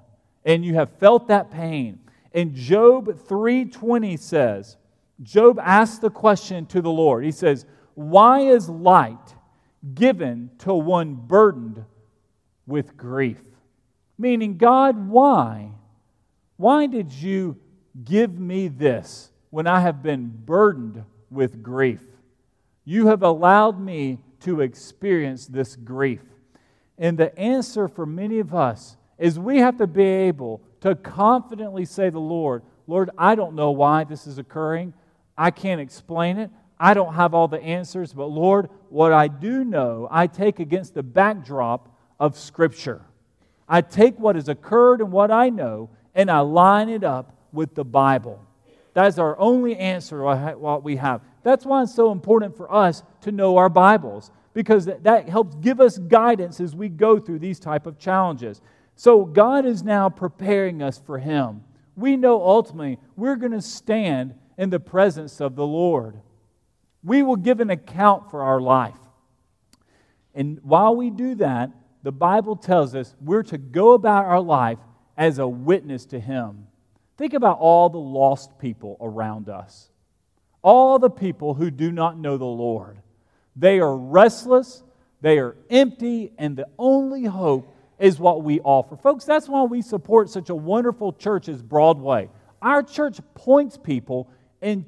And 0.44 0.66
you 0.66 0.76
have 0.76 0.98
felt 0.98 1.28
that 1.28 1.52
pain. 1.52 2.00
And 2.34 2.56
Job 2.56 3.08
3:20 3.08 4.18
says, 4.18 4.78
Job 5.22 5.60
asked 5.60 6.02
the 6.02 6.10
question 6.10 6.66
to 6.68 6.82
the 6.82 6.90
Lord. 6.90 7.24
He 7.24 7.32
says, 7.32 7.66
Why 7.94 8.42
is 8.42 8.70
light 8.70 9.36
given 9.94 10.50
to 10.60 10.74
one 10.74 11.16
burdened 11.16 11.86
with 12.66 12.98
grief? 12.98 13.42
Meaning, 14.22 14.58
God, 14.58 15.10
why? 15.10 15.72
Why 16.58 16.86
did 16.86 17.12
you 17.12 17.58
Give 18.04 18.40
me 18.40 18.68
this 18.68 19.32
when 19.50 19.68
I 19.68 19.82
have 19.82 20.02
been 20.02 20.32
burdened 20.46 21.04
with 21.30 21.62
grief. 21.62 22.02
You 22.86 23.08
have 23.08 23.24
allowed 23.24 23.80
me 23.80 24.20
to 24.42 24.62
experience 24.62 25.46
this 25.46 25.76
grief. 25.76 26.22
And 26.98 27.18
the 27.18 27.38
answer 27.38 27.88
for 27.88 28.06
many 28.06 28.40
of 28.40 28.54
us 28.54 28.96
is 29.18 29.38
we 29.38 29.58
have 29.60 29.78
to 29.78 29.88
be 29.88 30.04
able 30.04 30.62
to 30.82 30.96
confidently 30.96 31.86
say 31.86 32.06
to 32.06 32.12
the 32.12 32.20
Lord, 32.20 32.64
Lord, 32.88 33.10
I 33.18 33.36
don't 33.36 33.56
know 33.56 33.72
why 33.72 34.04
this 34.04 34.26
is 34.26 34.38
occurring. 34.38 34.94
I 35.38 35.52
can't 35.52 35.82
explain 35.82 36.38
it. 36.38 36.50
I 36.80 36.94
don't 36.94 37.14
have 37.14 37.34
all 37.34 37.48
the 37.48 37.62
answers, 37.62 38.14
but 38.14 38.26
Lord, 38.26 38.70
what 38.90 39.14
I 39.14 39.28
do 39.28 39.64
know, 39.64 40.08
I 40.10 40.28
take 40.28 40.60
against 40.60 40.96
the 40.96 41.04
backdrop 41.04 41.96
of 42.20 42.38
Scripture. 42.38 43.02
I 43.72 43.80
take 43.80 44.20
what 44.20 44.36
has 44.36 44.50
occurred 44.50 45.00
and 45.00 45.14
what 45.14 45.32
I 45.32 45.50
know, 45.50 45.90
and 46.14 46.30
I 46.30 46.42
line 46.42 46.90
it 46.90 47.06
up 47.06 47.38
with 47.54 47.74
the 47.74 47.86
Bible. 47.86 48.46
That's 48.94 49.18
our 49.18 49.40
only 49.40 49.78
answer 49.78 50.22
what 50.58 50.84
we 50.84 50.98
have. 50.98 51.22
That's 51.44 51.66
why 51.66 51.82
it's 51.82 51.96
so 51.96 52.12
important 52.12 52.58
for 52.58 52.70
us 52.70 53.02
to 53.22 53.32
know 53.32 53.56
our 53.56 53.70
Bibles 53.70 54.30
because 54.54 54.88
that 54.88 55.30
helps 55.30 55.56
give 55.56 55.80
us 55.80 55.98
guidance 55.98 56.60
as 56.60 56.76
we 56.76 56.90
go 56.90 57.18
through 57.18 57.40
these 57.40 57.62
type 57.62 57.86
of 57.88 57.98
challenges. 57.98 58.60
So 58.98 59.24
God 59.24 59.66
is 59.66 59.84
now 59.84 60.10
preparing 60.10 60.82
us 60.82 61.00
for 61.00 61.18
him. 61.18 61.64
We 61.96 62.18
know 62.18 62.46
ultimately 62.46 63.00
we're 63.16 63.38
going 63.38 63.54
to 63.54 63.62
stand 63.62 64.36
in 64.58 64.70
the 64.70 64.82
presence 64.82 65.40
of 65.40 65.56
the 65.56 65.66
Lord. 65.66 66.20
We 67.06 67.24
will 67.24 67.38
give 67.38 67.62
an 67.62 67.70
account 67.70 68.30
for 68.30 68.44
our 68.44 68.60
life. 68.60 69.00
And 70.36 70.60
while 70.62 70.94
we 70.94 71.10
do 71.10 71.36
that, 71.36 71.72
the 72.04 72.12
Bible 72.12 72.56
tells 72.56 72.96
us 72.96 73.16
we're 73.22 73.44
to 73.44 73.58
go 73.58 73.94
about 73.94 74.26
our 74.26 74.42
life 74.42 74.80
as 75.18 75.40
a 75.40 75.48
witness 75.48 76.06
to 76.08 76.20
him. 76.20 76.68
Think 77.18 77.34
about 77.34 77.60
all 77.60 77.90
the 77.90 78.00
lost 78.00 78.58
people 78.58 78.98
around 79.00 79.50
us, 79.50 79.90
all 80.62 80.98
the 80.98 81.10
people 81.10 81.54
who 81.54 81.70
do 81.70 81.92
not 81.92 82.18
know 82.18 82.38
the 82.38 82.46
Lord. 82.46 82.98
They 83.56 83.80
are 83.80 83.96
restless, 83.96 84.84
they 85.22 85.38
are 85.38 85.56
empty, 85.70 86.32
and 86.38 86.56
the 86.58 86.68
only 86.80 87.26
hope 87.26 87.76
is 88.00 88.20
what 88.20 88.44
we 88.44 88.60
offer. 88.62 88.98
Folks, 88.98 89.26
that's 89.26 89.48
why 89.48 89.64
we 89.64 89.84
support 89.84 90.30
such 90.30 90.50
a 90.50 90.56
wonderful 90.56 91.14
church 91.14 91.48
as 91.48 91.62
Broadway. 91.62 92.30
Our 92.62 92.82
church 92.82 93.20
points 93.36 93.78
people 93.78 94.30
and 94.62 94.86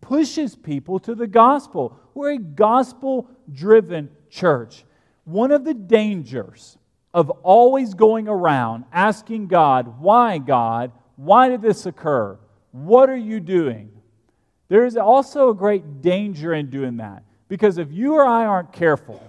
pushes 0.00 0.54
people 0.54 1.00
to 1.00 1.14
the 1.14 1.26
gospel. 1.26 1.98
We're 2.14 2.32
a 2.32 2.38
gospel 2.38 3.28
driven 3.52 4.10
church. 4.30 4.84
One 5.28 5.52
of 5.52 5.64
the 5.64 5.74
dangers 5.74 6.78
of 7.12 7.28
always 7.42 7.92
going 7.92 8.28
around 8.28 8.84
asking 8.90 9.48
God, 9.48 10.00
why 10.00 10.38
God, 10.38 10.90
why 11.16 11.50
did 11.50 11.60
this 11.60 11.84
occur? 11.84 12.38
What 12.72 13.10
are 13.10 13.16
you 13.16 13.38
doing? 13.38 13.90
There 14.68 14.86
is 14.86 14.96
also 14.96 15.50
a 15.50 15.54
great 15.54 16.00
danger 16.00 16.54
in 16.54 16.70
doing 16.70 16.96
that 16.96 17.24
because 17.46 17.76
if 17.76 17.92
you 17.92 18.14
or 18.14 18.24
I 18.24 18.46
aren't 18.46 18.72
careful, 18.72 19.22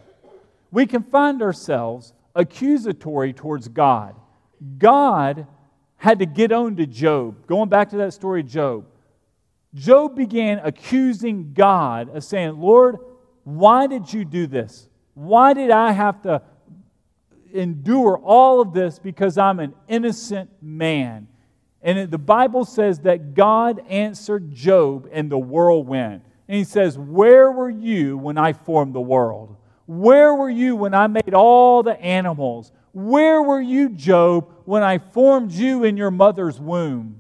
we 0.71 0.85
can 0.85 1.03
find 1.03 1.41
ourselves 1.41 2.13
accusatory 2.33 3.33
towards 3.33 3.67
God. 3.67 4.15
God 4.77 5.47
had 5.97 6.19
to 6.19 6.25
get 6.25 6.53
on 6.53 6.77
to 6.77 6.85
Job. 6.85 7.45
Going 7.45 7.67
back 7.67 7.89
to 7.89 7.97
that 7.97 8.13
story 8.13 8.41
Job, 8.41 8.85
Job 9.73 10.15
began 10.15 10.59
accusing 10.59 11.51
God 11.51 12.15
of 12.15 12.23
saying, 12.23 12.57
Lord, 12.57 12.99
why 13.43 13.85
did 13.87 14.13
you 14.13 14.23
do 14.23 14.47
this? 14.47 14.88
Why 15.19 15.53
did 15.53 15.69
I 15.69 15.91
have 15.91 16.21
to 16.21 16.41
endure 17.53 18.17
all 18.23 18.61
of 18.61 18.71
this 18.71 18.99
because 18.99 19.37
I'm 19.37 19.59
an 19.59 19.73
innocent 19.89 20.49
man? 20.61 21.27
And 21.81 22.09
the 22.09 22.17
Bible 22.17 22.63
says 22.63 22.99
that 22.99 23.33
God 23.33 23.83
answered 23.89 24.53
Job 24.53 25.09
in 25.11 25.27
the 25.27 25.37
whirlwind. 25.37 26.21
And 26.47 26.57
he 26.57 26.63
says, 26.63 26.97
Where 26.97 27.51
were 27.51 27.69
you 27.69 28.17
when 28.17 28.37
I 28.37 28.53
formed 28.53 28.95
the 28.95 29.01
world? 29.01 29.57
Where 29.87 30.33
were 30.33 30.49
you 30.49 30.77
when 30.77 30.93
I 30.93 31.07
made 31.07 31.33
all 31.33 31.83
the 31.83 31.99
animals? 31.99 32.71
Where 32.93 33.41
were 33.41 33.59
you, 33.59 33.89
Job, 33.89 34.49
when 34.63 34.83
I 34.83 34.99
formed 34.99 35.51
you 35.51 35.83
in 35.83 35.97
your 35.97 36.11
mother's 36.11 36.61
womb? 36.61 37.19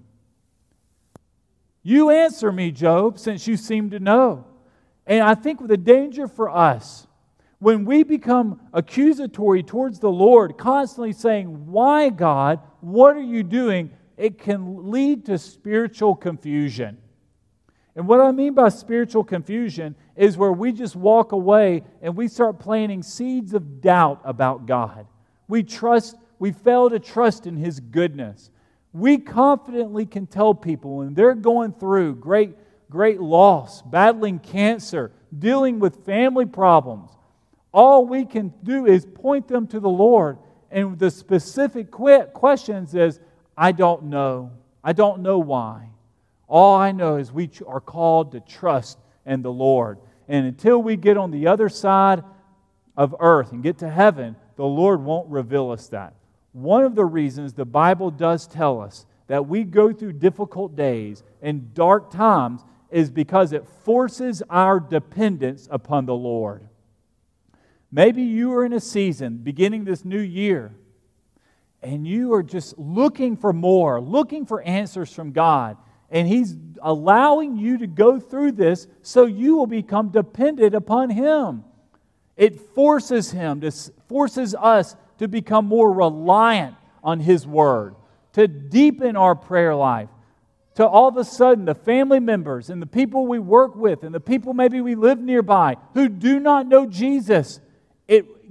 You 1.83 2.11
answer 2.11 2.49
me, 2.49 2.71
Job, 2.71 3.19
since 3.19 3.45
you 3.45 3.57
seem 3.57 3.89
to 3.89 3.99
know. 3.99 4.45
And 5.05 5.21
I 5.21 5.35
think 5.35 5.67
the 5.67 5.75
danger 5.75 6.29
for 6.29 6.49
us, 6.49 7.07
when 7.59 7.85
we 7.85 8.03
become 8.03 8.61
accusatory 8.73 9.63
towards 9.63 9.99
the 9.99 10.09
Lord, 10.09 10.57
constantly 10.57 11.13
saying, 11.13 11.67
Why, 11.67 12.09
God? 12.09 12.59
What 12.81 13.15
are 13.15 13.21
you 13.21 13.43
doing? 13.43 13.91
it 14.19 14.37
can 14.37 14.91
lead 14.91 15.25
to 15.25 15.37
spiritual 15.37 16.13
confusion. 16.13 16.97
And 17.95 18.05
what 18.05 18.19
I 18.19 18.31
mean 18.31 18.53
by 18.53 18.67
spiritual 18.67 19.23
confusion 19.23 19.95
is 20.15 20.37
where 20.37 20.51
we 20.51 20.73
just 20.73 20.95
walk 20.95 21.31
away 21.31 21.83
and 22.01 22.15
we 22.15 22.27
start 22.27 22.59
planting 22.59 23.01
seeds 23.01 23.53
of 23.53 23.79
doubt 23.79 24.19
about 24.25 24.65
God. 24.65 25.07
We 25.47 25.63
trust, 25.63 26.17
we 26.37 26.51
fail 26.51 26.89
to 26.89 26.99
trust 26.99 27.47
in 27.47 27.55
His 27.55 27.79
goodness. 27.79 28.51
We 28.91 29.17
confidently 29.19 30.05
can 30.05 30.27
tell 30.27 30.53
people 30.53 30.97
when 30.97 31.13
they're 31.13 31.33
going 31.33 31.71
through 31.71 32.15
great, 32.15 32.55
great 32.89 33.21
loss, 33.21 33.81
battling 33.81 34.39
cancer, 34.39 35.13
dealing 35.37 35.79
with 35.79 36.05
family 36.05 36.45
problems, 36.45 37.09
all 37.71 38.05
we 38.05 38.25
can 38.25 38.53
do 38.63 38.85
is 38.85 39.05
point 39.05 39.47
them 39.47 39.67
to 39.67 39.79
the 39.79 39.89
Lord. 39.89 40.37
And 40.71 40.97
the 40.97 41.11
specific 41.11 41.91
questions 41.91 42.95
is, 42.95 43.19
I 43.57 43.71
don't 43.71 44.03
know. 44.03 44.51
I 44.83 44.93
don't 44.93 45.21
know 45.21 45.39
why. 45.39 45.89
All 46.47 46.75
I 46.75 46.91
know 46.91 47.17
is 47.17 47.31
we 47.31 47.49
are 47.67 47.81
called 47.81 48.31
to 48.31 48.39
trust 48.39 48.97
in 49.25 49.41
the 49.41 49.51
Lord. 49.51 49.99
And 50.27 50.45
until 50.45 50.81
we 50.81 50.95
get 50.95 51.17
on 51.17 51.31
the 51.31 51.47
other 51.47 51.69
side 51.69 52.23
of 52.95 53.15
earth 53.19 53.51
and 53.51 53.63
get 53.63 53.79
to 53.79 53.89
heaven, 53.89 54.35
the 54.55 54.65
Lord 54.65 55.01
won't 55.01 55.29
reveal 55.29 55.71
us 55.71 55.87
that. 55.89 56.13
One 56.53 56.83
of 56.83 56.95
the 56.95 57.05
reasons 57.05 57.53
the 57.53 57.65
Bible 57.65 58.11
does 58.11 58.47
tell 58.47 58.81
us 58.81 59.05
that 59.27 59.47
we 59.47 59.63
go 59.63 59.93
through 59.93 60.13
difficult 60.13 60.75
days 60.75 61.23
and 61.41 61.73
dark 61.73 62.11
times 62.11 62.63
is 62.89 63.11
because 63.11 63.53
it 63.53 63.67
forces 63.83 64.41
our 64.49 64.79
dependence 64.79 65.67
upon 65.69 66.05
the 66.05 66.15
Lord. 66.15 66.68
Maybe 67.91 68.21
you 68.23 68.53
are 68.53 68.65
in 68.65 68.73
a 68.73 68.79
season 68.79 69.37
beginning 69.37 69.83
this 69.83 70.05
new 70.05 70.19
year 70.19 70.73
and 71.81 72.05
you 72.05 72.33
are 72.33 72.43
just 72.43 72.77
looking 72.77 73.37
for 73.37 73.53
more, 73.53 74.01
looking 74.01 74.45
for 74.45 74.61
answers 74.61 75.13
from 75.13 75.31
God. 75.31 75.77
And 76.09 76.27
He's 76.27 76.55
allowing 76.81 77.57
you 77.57 77.77
to 77.79 77.87
go 77.87 78.19
through 78.19 78.53
this 78.53 78.87
so 79.01 79.25
you 79.25 79.55
will 79.55 79.67
become 79.67 80.09
dependent 80.09 80.75
upon 80.75 81.09
Him. 81.09 81.63
It 82.35 82.59
forces 82.59 83.31
Him, 83.31 83.61
to, 83.61 83.71
forces 84.07 84.55
us 84.55 84.95
to 85.19 85.27
become 85.27 85.65
more 85.65 85.91
reliant 85.91 86.75
on 87.03 87.19
His 87.19 87.47
Word, 87.47 87.95
to 88.33 88.47
deepen 88.47 89.15
our 89.15 89.35
prayer 89.35 89.75
life, 89.75 90.09
to 90.75 90.87
all 90.87 91.07
of 91.07 91.17
a 91.17 91.23
sudden 91.23 91.65
the 91.65 91.75
family 91.75 92.19
members 92.19 92.69
and 92.69 92.81
the 92.81 92.87
people 92.87 93.27
we 93.27 93.39
work 93.39 93.75
with 93.75 94.03
and 94.03 94.13
the 94.13 94.19
people 94.19 94.53
maybe 94.53 94.81
we 94.81 94.95
live 94.95 95.19
nearby 95.19 95.75
who 95.93 96.07
do 96.07 96.39
not 96.39 96.67
know 96.67 96.85
Jesus. 96.85 97.59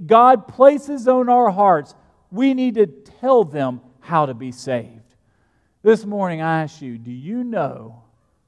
God 0.05 0.47
places 0.47 1.07
on 1.07 1.29
our 1.29 1.51
hearts, 1.51 1.95
we 2.31 2.53
need 2.53 2.75
to 2.75 2.87
tell 2.87 3.43
them 3.43 3.81
how 3.99 4.25
to 4.25 4.33
be 4.33 4.51
saved. 4.51 5.15
This 5.81 6.05
morning, 6.05 6.41
I 6.41 6.63
ask 6.63 6.81
you 6.81 6.97
do 6.97 7.11
you 7.11 7.43
know 7.43 8.03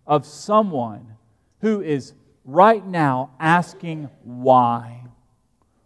of 0.06 0.26
someone 0.26 1.16
who 1.62 1.82
is 1.82 2.14
right 2.46 2.86
now 2.86 3.32
asking 3.40 4.10
why? 4.24 5.04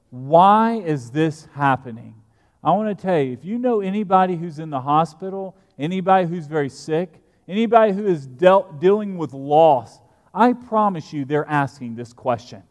Why 0.10 0.76
is 0.76 1.12
this 1.12 1.48
happening? 1.54 2.16
I 2.64 2.72
want 2.72 2.98
to 2.98 3.02
tell 3.02 3.20
you 3.20 3.34
if 3.34 3.46
you 3.46 3.60
know 3.60 3.82
anybody 3.82 4.36
who's 4.36 4.60
in 4.60 4.70
the 4.70 4.82
hospital, 4.82 5.56
anybody 5.78 6.28
who's 6.28 6.48
very 6.48 6.70
sick, 6.70 7.22
anybody 7.48 7.94
who 7.94 8.08
is 8.08 8.26
dealt, 8.26 8.80
dealing 8.80 9.18
with 9.18 9.34
loss, 9.34 10.00
I 10.34 10.54
promise 10.54 11.14
you 11.14 11.26
they're 11.26 11.48
asking 11.48 11.96
this 11.96 12.12
question. 12.12 12.64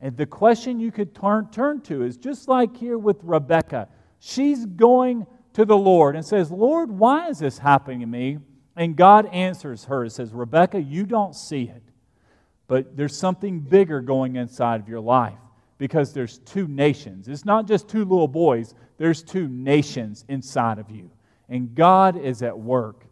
And 0.00 0.16
the 0.16 0.26
question 0.26 0.80
you 0.80 0.90
could 0.90 1.14
turn, 1.14 1.48
turn 1.50 1.80
to 1.82 2.02
is 2.02 2.16
just 2.16 2.48
like 2.48 2.76
here 2.76 2.96
with 2.96 3.18
Rebecca. 3.22 3.88
She's 4.18 4.64
going 4.64 5.26
to 5.54 5.64
the 5.64 5.76
Lord 5.76 6.16
and 6.16 6.24
says, 6.24 6.50
Lord, 6.50 6.90
why 6.90 7.28
is 7.28 7.38
this 7.38 7.58
happening 7.58 8.00
to 8.00 8.06
me? 8.06 8.38
And 8.76 8.96
God 8.96 9.26
answers 9.26 9.84
her 9.84 10.02
and 10.02 10.12
says, 10.12 10.32
Rebecca, 10.32 10.80
you 10.80 11.04
don't 11.04 11.34
see 11.34 11.64
it, 11.64 11.82
but 12.66 12.96
there's 12.96 13.16
something 13.16 13.60
bigger 13.60 14.00
going 14.00 14.36
inside 14.36 14.80
of 14.80 14.88
your 14.88 15.00
life 15.00 15.38
because 15.76 16.12
there's 16.12 16.38
two 16.38 16.68
nations. 16.68 17.28
It's 17.28 17.44
not 17.44 17.66
just 17.66 17.88
two 17.88 18.04
little 18.04 18.28
boys, 18.28 18.74
there's 18.96 19.22
two 19.22 19.48
nations 19.48 20.24
inside 20.28 20.78
of 20.78 20.90
you. 20.90 21.10
And 21.48 21.74
God 21.74 22.16
is 22.16 22.42
at 22.42 22.58
work. 22.58 23.04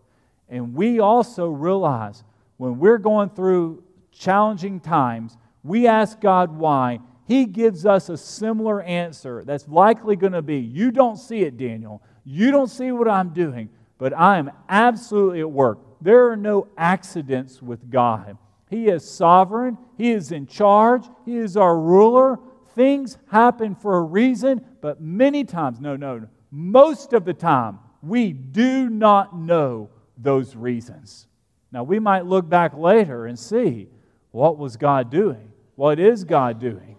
And 0.48 0.74
we 0.74 1.00
also 1.00 1.48
realize 1.48 2.24
when 2.56 2.78
we're 2.78 2.98
going 2.98 3.30
through 3.30 3.82
challenging 4.12 4.80
times, 4.80 5.36
we 5.68 5.86
ask 5.86 6.20
God 6.20 6.56
why. 6.56 7.00
He 7.26 7.44
gives 7.44 7.84
us 7.84 8.08
a 8.08 8.16
similar 8.16 8.82
answer 8.82 9.44
that's 9.44 9.68
likely 9.68 10.16
going 10.16 10.32
to 10.32 10.40
be 10.40 10.56
You 10.56 10.90
don't 10.90 11.18
see 11.18 11.42
it, 11.42 11.58
Daniel. 11.58 12.02
You 12.24 12.50
don't 12.50 12.68
see 12.68 12.90
what 12.90 13.06
I'm 13.06 13.34
doing, 13.34 13.68
but 13.98 14.14
I 14.14 14.38
am 14.38 14.50
absolutely 14.68 15.40
at 15.40 15.50
work. 15.50 15.78
There 16.00 16.30
are 16.30 16.36
no 16.36 16.68
accidents 16.78 17.60
with 17.60 17.90
God. 17.90 18.38
He 18.70 18.88
is 18.88 19.08
sovereign, 19.08 19.78
He 19.96 20.12
is 20.12 20.32
in 20.32 20.46
charge, 20.46 21.04
He 21.24 21.36
is 21.36 21.56
our 21.56 21.78
ruler. 21.78 22.38
Things 22.74 23.18
happen 23.30 23.74
for 23.74 23.98
a 23.98 24.02
reason, 24.02 24.64
but 24.80 25.00
many 25.00 25.44
times, 25.44 25.80
no, 25.80 25.96
no, 25.96 26.28
most 26.50 27.12
of 27.12 27.24
the 27.24 27.34
time, 27.34 27.78
we 28.02 28.32
do 28.32 28.88
not 28.88 29.36
know 29.36 29.90
those 30.16 30.54
reasons. 30.54 31.26
Now, 31.72 31.82
we 31.82 31.98
might 31.98 32.24
look 32.24 32.48
back 32.48 32.74
later 32.74 33.26
and 33.26 33.38
see 33.38 33.88
what 34.30 34.58
was 34.58 34.76
God 34.76 35.10
doing? 35.10 35.52
What 35.78 36.00
is 36.00 36.24
God 36.24 36.58
doing? 36.58 36.96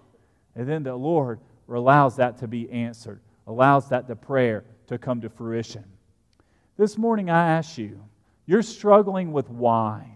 And 0.56 0.66
then 0.66 0.84
the 0.84 0.96
Lord 0.96 1.42
allows 1.68 2.16
that 2.16 2.38
to 2.38 2.48
be 2.48 2.72
answered, 2.72 3.20
allows 3.46 3.90
that 3.90 4.08
the 4.08 4.16
prayer 4.16 4.64
to 4.88 4.98
come 4.98 5.20
to 5.20 5.30
fruition. 5.30 5.84
This 6.78 6.98
morning, 6.98 7.30
I 7.30 7.58
ask 7.58 7.78
you, 7.78 8.02
you're 8.46 8.62
struggling 8.62 9.34
with 9.34 9.50
why. 9.50 10.10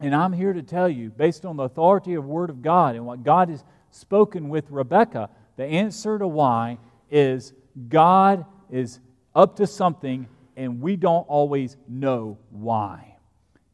And 0.00 0.16
I'm 0.16 0.32
here 0.32 0.52
to 0.52 0.64
tell 0.64 0.88
you, 0.88 1.10
based 1.10 1.44
on 1.44 1.56
the 1.56 1.62
authority 1.62 2.14
of 2.14 2.24
Word 2.24 2.50
of 2.50 2.60
God 2.60 2.96
and 2.96 3.06
what 3.06 3.22
God 3.22 3.50
has 3.50 3.62
spoken 3.92 4.48
with 4.48 4.68
Rebecca, 4.68 5.30
the 5.56 5.64
answer 5.64 6.18
to 6.18 6.26
why 6.26 6.76
is 7.08 7.52
God 7.88 8.46
is 8.68 8.98
up 9.32 9.54
to 9.58 9.66
something 9.68 10.26
and 10.56 10.80
we 10.80 10.96
don't 10.96 11.28
always 11.28 11.76
know 11.86 12.36
why. 12.50 13.14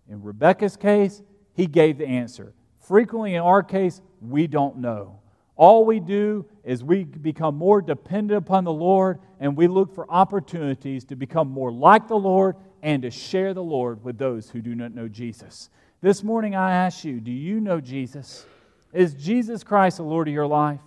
In 0.06 0.22
Rebecca's 0.22 0.76
case, 0.76 1.22
he 1.54 1.66
gave 1.66 1.96
the 1.96 2.06
answer. 2.06 2.52
Frequently 2.86 3.34
in 3.34 3.42
our 3.42 3.62
case, 3.62 4.00
we 4.20 4.46
don't 4.46 4.76
know. 4.78 5.18
All 5.56 5.84
we 5.84 5.98
do 5.98 6.44
is 6.62 6.84
we 6.84 7.04
become 7.04 7.56
more 7.56 7.80
dependent 7.82 8.38
upon 8.38 8.64
the 8.64 8.72
Lord 8.72 9.18
and 9.40 9.56
we 9.56 9.66
look 9.66 9.94
for 9.94 10.08
opportunities 10.10 11.04
to 11.06 11.16
become 11.16 11.50
more 11.50 11.72
like 11.72 12.06
the 12.06 12.18
Lord 12.18 12.56
and 12.82 13.02
to 13.02 13.10
share 13.10 13.54
the 13.54 13.62
Lord 13.62 14.04
with 14.04 14.18
those 14.18 14.50
who 14.50 14.60
do 14.60 14.74
not 14.74 14.94
know 14.94 15.08
Jesus. 15.08 15.70
This 16.00 16.22
morning, 16.22 16.54
I 16.54 16.72
ask 16.72 17.04
you 17.04 17.18
do 17.20 17.32
you 17.32 17.60
know 17.60 17.80
Jesus? 17.80 18.46
Is 18.92 19.14
Jesus 19.14 19.64
Christ 19.64 19.96
the 19.96 20.04
Lord 20.04 20.28
of 20.28 20.34
your 20.34 20.46
life? 20.46 20.80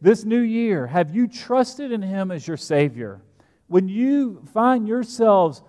This 0.00 0.24
new 0.24 0.40
year, 0.40 0.86
have 0.86 1.14
you 1.14 1.26
trusted 1.26 1.90
in 1.90 2.02
Him 2.02 2.30
as 2.30 2.46
your 2.46 2.56
Savior? 2.56 3.22
When 3.66 3.88
you 3.88 4.42
find 4.52 4.86
yourselves 4.86 5.62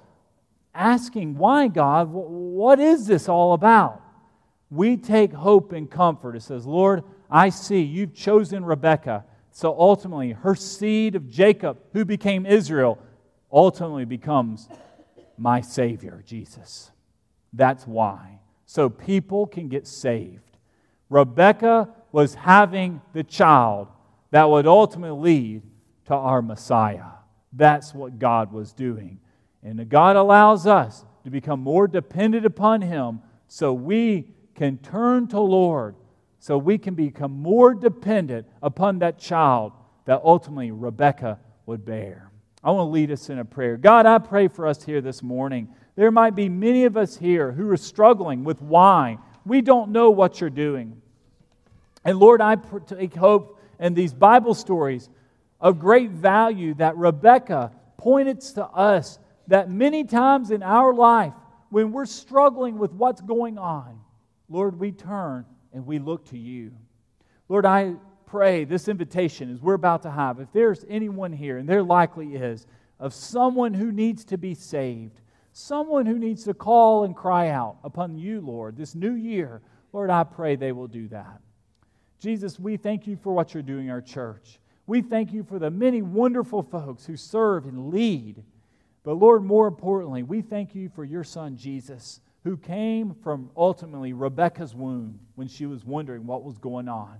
asking, 0.76 1.38
Why, 1.38 1.68
God? 1.70 2.10
What 2.12 2.80
is 2.80 3.08
this 3.08 3.28
all 3.28 3.54
about? 3.54 4.04
We 4.70 4.98
take 4.98 5.34
hope 5.34 5.72
and 5.72 5.90
comfort. 5.90 6.36
It 6.36 6.44
says, 6.44 6.66
Lord, 6.66 7.04
I 7.30 7.50
see 7.50 7.82
you've 7.82 8.14
chosen 8.14 8.64
Rebekah. 8.64 9.26
So 9.52 9.76
ultimately, 9.78 10.32
her 10.32 10.56
seed 10.56 11.16
of 11.16 11.30
Jacob, 11.30 11.80
who 11.94 12.06
became 12.06 12.46
Israel, 12.46 13.00
ultimately 13.52 14.06
becomes 14.06 14.70
my 15.38 15.62
Savior, 15.62 16.24
Jesus. 16.26 16.92
That's 17.54 17.88
why. 17.88 18.40
So 18.66 18.90
people 18.90 19.48
can 19.48 19.70
get 19.70 19.88
saved. 19.88 20.58
Rebekah 21.10 21.90
was 22.12 22.36
having 22.36 23.02
the 23.14 23.24
child 23.24 23.88
that 24.32 24.50
would 24.50 24.68
ultimately 24.68 25.32
lead 25.32 25.64
to 26.06 26.14
our 26.14 26.42
Messiah. 26.42 27.12
That's 27.54 27.94
what 27.94 28.20
God 28.20 28.52
was 28.52 28.74
doing. 28.74 29.20
And 29.64 29.90
God 29.90 30.16
allows 30.16 30.68
us 30.68 31.04
to 31.24 31.32
become 31.32 31.60
more 31.60 31.88
dependent 31.88 32.46
upon 32.46 32.82
Him 32.82 33.22
so 33.48 33.74
we 33.74 34.28
can 34.60 34.78
turn 34.78 35.26
to 35.26 35.40
Lord 35.40 35.96
so 36.40 36.58
we 36.58 36.78
can 36.78 36.94
become 36.94 37.32
more 37.32 37.74
dependent 37.74 38.46
upon 38.62 39.00
that 39.00 39.18
child 39.18 39.72
that 40.04 40.20
ultimately 40.22 40.70
Rebecca 40.70 41.40
would 41.66 41.86
bear. 41.86 42.30
I 42.62 42.72
want 42.72 42.88
to 42.88 42.92
lead 42.92 43.10
us 43.10 43.30
in 43.30 43.40
a 43.40 43.46
prayer. 43.46 43.78
God, 43.78 44.06
I 44.06 44.18
pray 44.18 44.50
for 44.50 44.68
us 44.68 44.84
here 44.84 45.00
this 45.00 45.24
morning. 45.24 45.70
There 45.96 46.12
might 46.12 46.36
be 46.36 46.50
many 46.50 46.84
of 46.84 46.98
us 46.98 47.16
here 47.16 47.54
who 47.54 47.70
are 47.70 47.78
struggling 47.78 48.44
with 48.44 48.62
why. 48.62 49.20
We 49.46 49.62
don't 49.62 49.92
know 49.92 50.10
what 50.10 50.42
you're 50.42 50.50
doing. 50.50 51.02
And 52.04 52.20
Lord, 52.20 52.42
I 52.42 52.56
take 52.86 53.16
hope 53.16 53.62
in 53.80 53.94
these 53.94 54.14
Bible 54.14 54.56
stories 54.56 55.10
of 55.62 55.80
great 55.80 56.10
value 56.10 56.74
that 56.74 56.98
Rebecca 56.98 57.72
pointed 57.96 58.42
to 58.42 58.66
us 58.66 59.20
that 59.48 59.72
many 59.72 60.04
times 60.04 60.52
in 60.52 60.64
our 60.64 60.94
life, 60.94 61.34
when 61.70 61.94
we're 61.94 62.06
struggling 62.06 62.78
with 62.78 62.92
what's 62.92 63.22
going 63.22 63.58
on, 63.58 64.02
Lord, 64.50 64.80
we 64.80 64.92
turn 64.92 65.46
and 65.74 65.86
we 65.86 66.00
look 66.00 66.26
to 66.26 66.38
you. 66.38 66.72
Lord, 67.48 67.66
I 67.66 67.96
pray 68.26 68.64
this 68.64 68.88
invitation 68.88 69.52
as 69.54 69.62
we're 69.62 69.76
about 69.76 70.04
to 70.04 70.12
have, 70.12 70.40
if 70.40 70.52
there's 70.52 70.86
anyone 70.90 71.32
here, 71.32 71.58
and 71.58 71.70
there 71.70 71.84
likely 71.84 72.36
is, 72.36 72.68
of 73.00 73.14
someone 73.14 73.74
who 73.74 73.92
needs 73.92 74.26
to 74.26 74.38
be 74.38 74.54
saved, 74.54 75.22
someone 75.54 76.06
who 76.06 76.20
needs 76.20 76.44
to 76.44 76.54
call 76.54 77.04
and 77.04 77.16
cry 77.16 77.50
out 77.50 77.78
upon 77.84 78.18
you, 78.18 78.42
Lord, 78.42 78.76
this 78.76 78.96
new 78.96 79.14
year, 79.14 79.62
Lord, 79.94 80.10
I 80.10 80.24
pray 80.24 80.56
they 80.56 80.72
will 80.72 80.88
do 80.88 81.08
that. 81.10 81.42
Jesus, 82.20 82.60
we 82.60 82.78
thank 82.78 83.08
you 83.08 83.16
for 83.16 83.34
what 83.34 83.54
you're 83.54 83.64
doing 83.64 83.86
in 83.86 83.92
our 83.92 84.02
church. 84.02 84.60
We 84.86 85.02
thank 85.02 85.32
you 85.32 85.44
for 85.44 85.58
the 85.58 85.72
many 85.72 86.02
wonderful 86.02 86.64
folks 86.64 87.06
who 87.06 87.16
serve 87.16 87.66
and 87.66 87.90
lead. 87.90 88.44
But 89.04 89.14
Lord, 89.14 89.44
more 89.44 89.68
importantly, 89.68 90.24
we 90.24 90.42
thank 90.42 90.76
you 90.76 90.90
for 90.90 91.06
your 91.06 91.24
son, 91.24 91.56
Jesus 91.56 92.20
who 92.44 92.58
came 92.58 93.14
from 93.24 93.50
ultimately 93.56 94.14
Rebecca's 94.14 94.74
womb 94.74 95.20
when 95.36 95.48
she 95.48 95.66
was 95.66 95.86
wondering 95.86 96.26
what 96.26 96.44
was 96.44 96.58
going 96.58 96.88
on. 96.88 97.18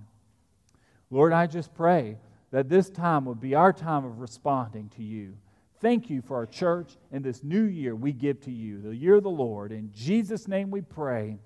Lord, 1.10 1.32
I 1.32 1.46
just 1.46 1.74
pray 1.74 2.16
that 2.50 2.68
this 2.68 2.90
time 2.90 3.24
would 3.26 3.40
be 3.40 3.54
our 3.54 3.72
time 3.72 4.04
of 4.04 4.20
responding 4.20 4.90
to 4.96 5.02
you. 5.02 5.34
Thank 5.80 6.10
you 6.10 6.20
for 6.20 6.36
our 6.36 6.46
church 6.46 6.96
and 7.10 7.24
this 7.24 7.42
new 7.42 7.62
year 7.62 7.94
we 7.94 8.12
give 8.12 8.40
to 8.42 8.50
you, 8.50 8.80
the 8.80 8.94
year 8.94 9.16
of 9.16 9.22
the 9.22 9.30
Lord. 9.30 9.72
In 9.72 9.90
Jesus' 9.94 10.46
name 10.46 10.70
we 10.70 10.82
pray. 10.82 11.38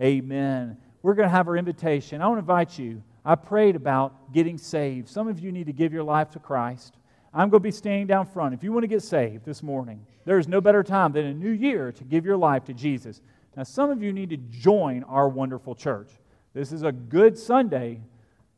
Amen. 0.00 0.76
We're 1.02 1.14
going 1.14 1.28
to 1.28 1.34
have 1.34 1.48
our 1.48 1.56
invitation. 1.56 2.20
I 2.20 2.26
want 2.26 2.38
to 2.38 2.40
invite 2.40 2.78
you. 2.78 3.02
I 3.24 3.34
prayed 3.34 3.76
about 3.76 4.32
getting 4.32 4.58
saved. 4.58 5.08
Some 5.08 5.28
of 5.28 5.40
you 5.40 5.52
need 5.52 5.66
to 5.66 5.72
give 5.72 5.92
your 5.92 6.02
life 6.02 6.30
to 6.30 6.38
Christ. 6.38 6.96
I'm 7.36 7.50
going 7.50 7.60
to 7.60 7.64
be 7.64 7.70
standing 7.70 8.06
down 8.06 8.24
front. 8.24 8.54
If 8.54 8.64
you 8.64 8.72
want 8.72 8.84
to 8.84 8.88
get 8.88 9.02
saved 9.02 9.44
this 9.44 9.62
morning, 9.62 10.06
there 10.24 10.38
is 10.38 10.48
no 10.48 10.62
better 10.62 10.82
time 10.82 11.12
than 11.12 11.26
a 11.26 11.34
new 11.34 11.50
year 11.50 11.92
to 11.92 12.02
give 12.02 12.24
your 12.24 12.38
life 12.38 12.64
to 12.64 12.72
Jesus. 12.72 13.20
Now, 13.54 13.64
some 13.64 13.90
of 13.90 14.02
you 14.02 14.10
need 14.10 14.30
to 14.30 14.38
join 14.38 15.04
our 15.04 15.28
wonderful 15.28 15.74
church. 15.74 16.08
This 16.54 16.72
is 16.72 16.82
a 16.82 16.90
good 16.90 17.36
Sunday, 17.36 18.00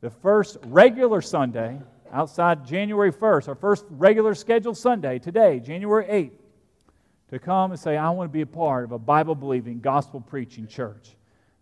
the 0.00 0.10
first 0.10 0.58
regular 0.66 1.20
Sunday 1.20 1.80
outside 2.12 2.64
January 2.64 3.12
1st, 3.12 3.48
our 3.48 3.56
first 3.56 3.84
regular 3.90 4.32
scheduled 4.32 4.78
Sunday, 4.78 5.18
today, 5.18 5.58
January 5.58 6.04
8th, 6.04 6.38
to 7.30 7.40
come 7.40 7.72
and 7.72 7.80
say, 7.80 7.96
I 7.96 8.10
want 8.10 8.30
to 8.30 8.32
be 8.32 8.42
a 8.42 8.46
part 8.46 8.84
of 8.84 8.92
a 8.92 8.98
Bible 8.98 9.34
believing, 9.34 9.80
gospel 9.80 10.20
preaching 10.20 10.68
church. 10.68 11.16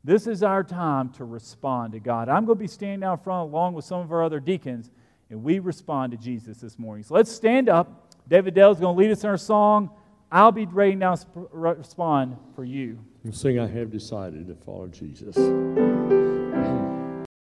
This 0.04 0.26
is 0.26 0.42
our 0.42 0.62
time 0.62 1.08
to 1.14 1.24
respond 1.24 1.94
to 1.94 1.98
God. 1.98 2.28
I'm 2.28 2.44
going 2.44 2.58
to 2.58 2.62
be 2.62 2.68
standing 2.68 3.02
out 3.02 3.24
front 3.24 3.48
along 3.48 3.72
with 3.72 3.86
some 3.86 4.02
of 4.02 4.12
our 4.12 4.22
other 4.22 4.38
deacons, 4.38 4.90
and 5.30 5.42
we 5.42 5.58
respond 5.58 6.12
to 6.12 6.18
Jesus 6.18 6.58
this 6.58 6.78
morning. 6.78 7.04
So 7.04 7.14
let's 7.14 7.30
stand 7.30 7.68
up. 7.68 8.12
David 8.28 8.54
Dale 8.54 8.70
is 8.70 8.78
going 8.78 8.96
to 8.96 8.98
lead 8.98 9.10
us 9.10 9.24
in 9.24 9.30
our 9.30 9.36
song. 9.36 9.90
I'll 10.30 10.52
be 10.52 10.66
ready 10.66 10.94
now 10.94 11.14
to 11.14 11.26
respond 11.52 12.36
for 12.54 12.64
you. 12.64 12.98
You 13.24 13.32
sing, 13.32 13.58
I 13.58 13.66
have 13.66 13.90
decided 13.90 14.48
to 14.48 14.54
follow 14.54 14.88
Jesus. 14.88 15.36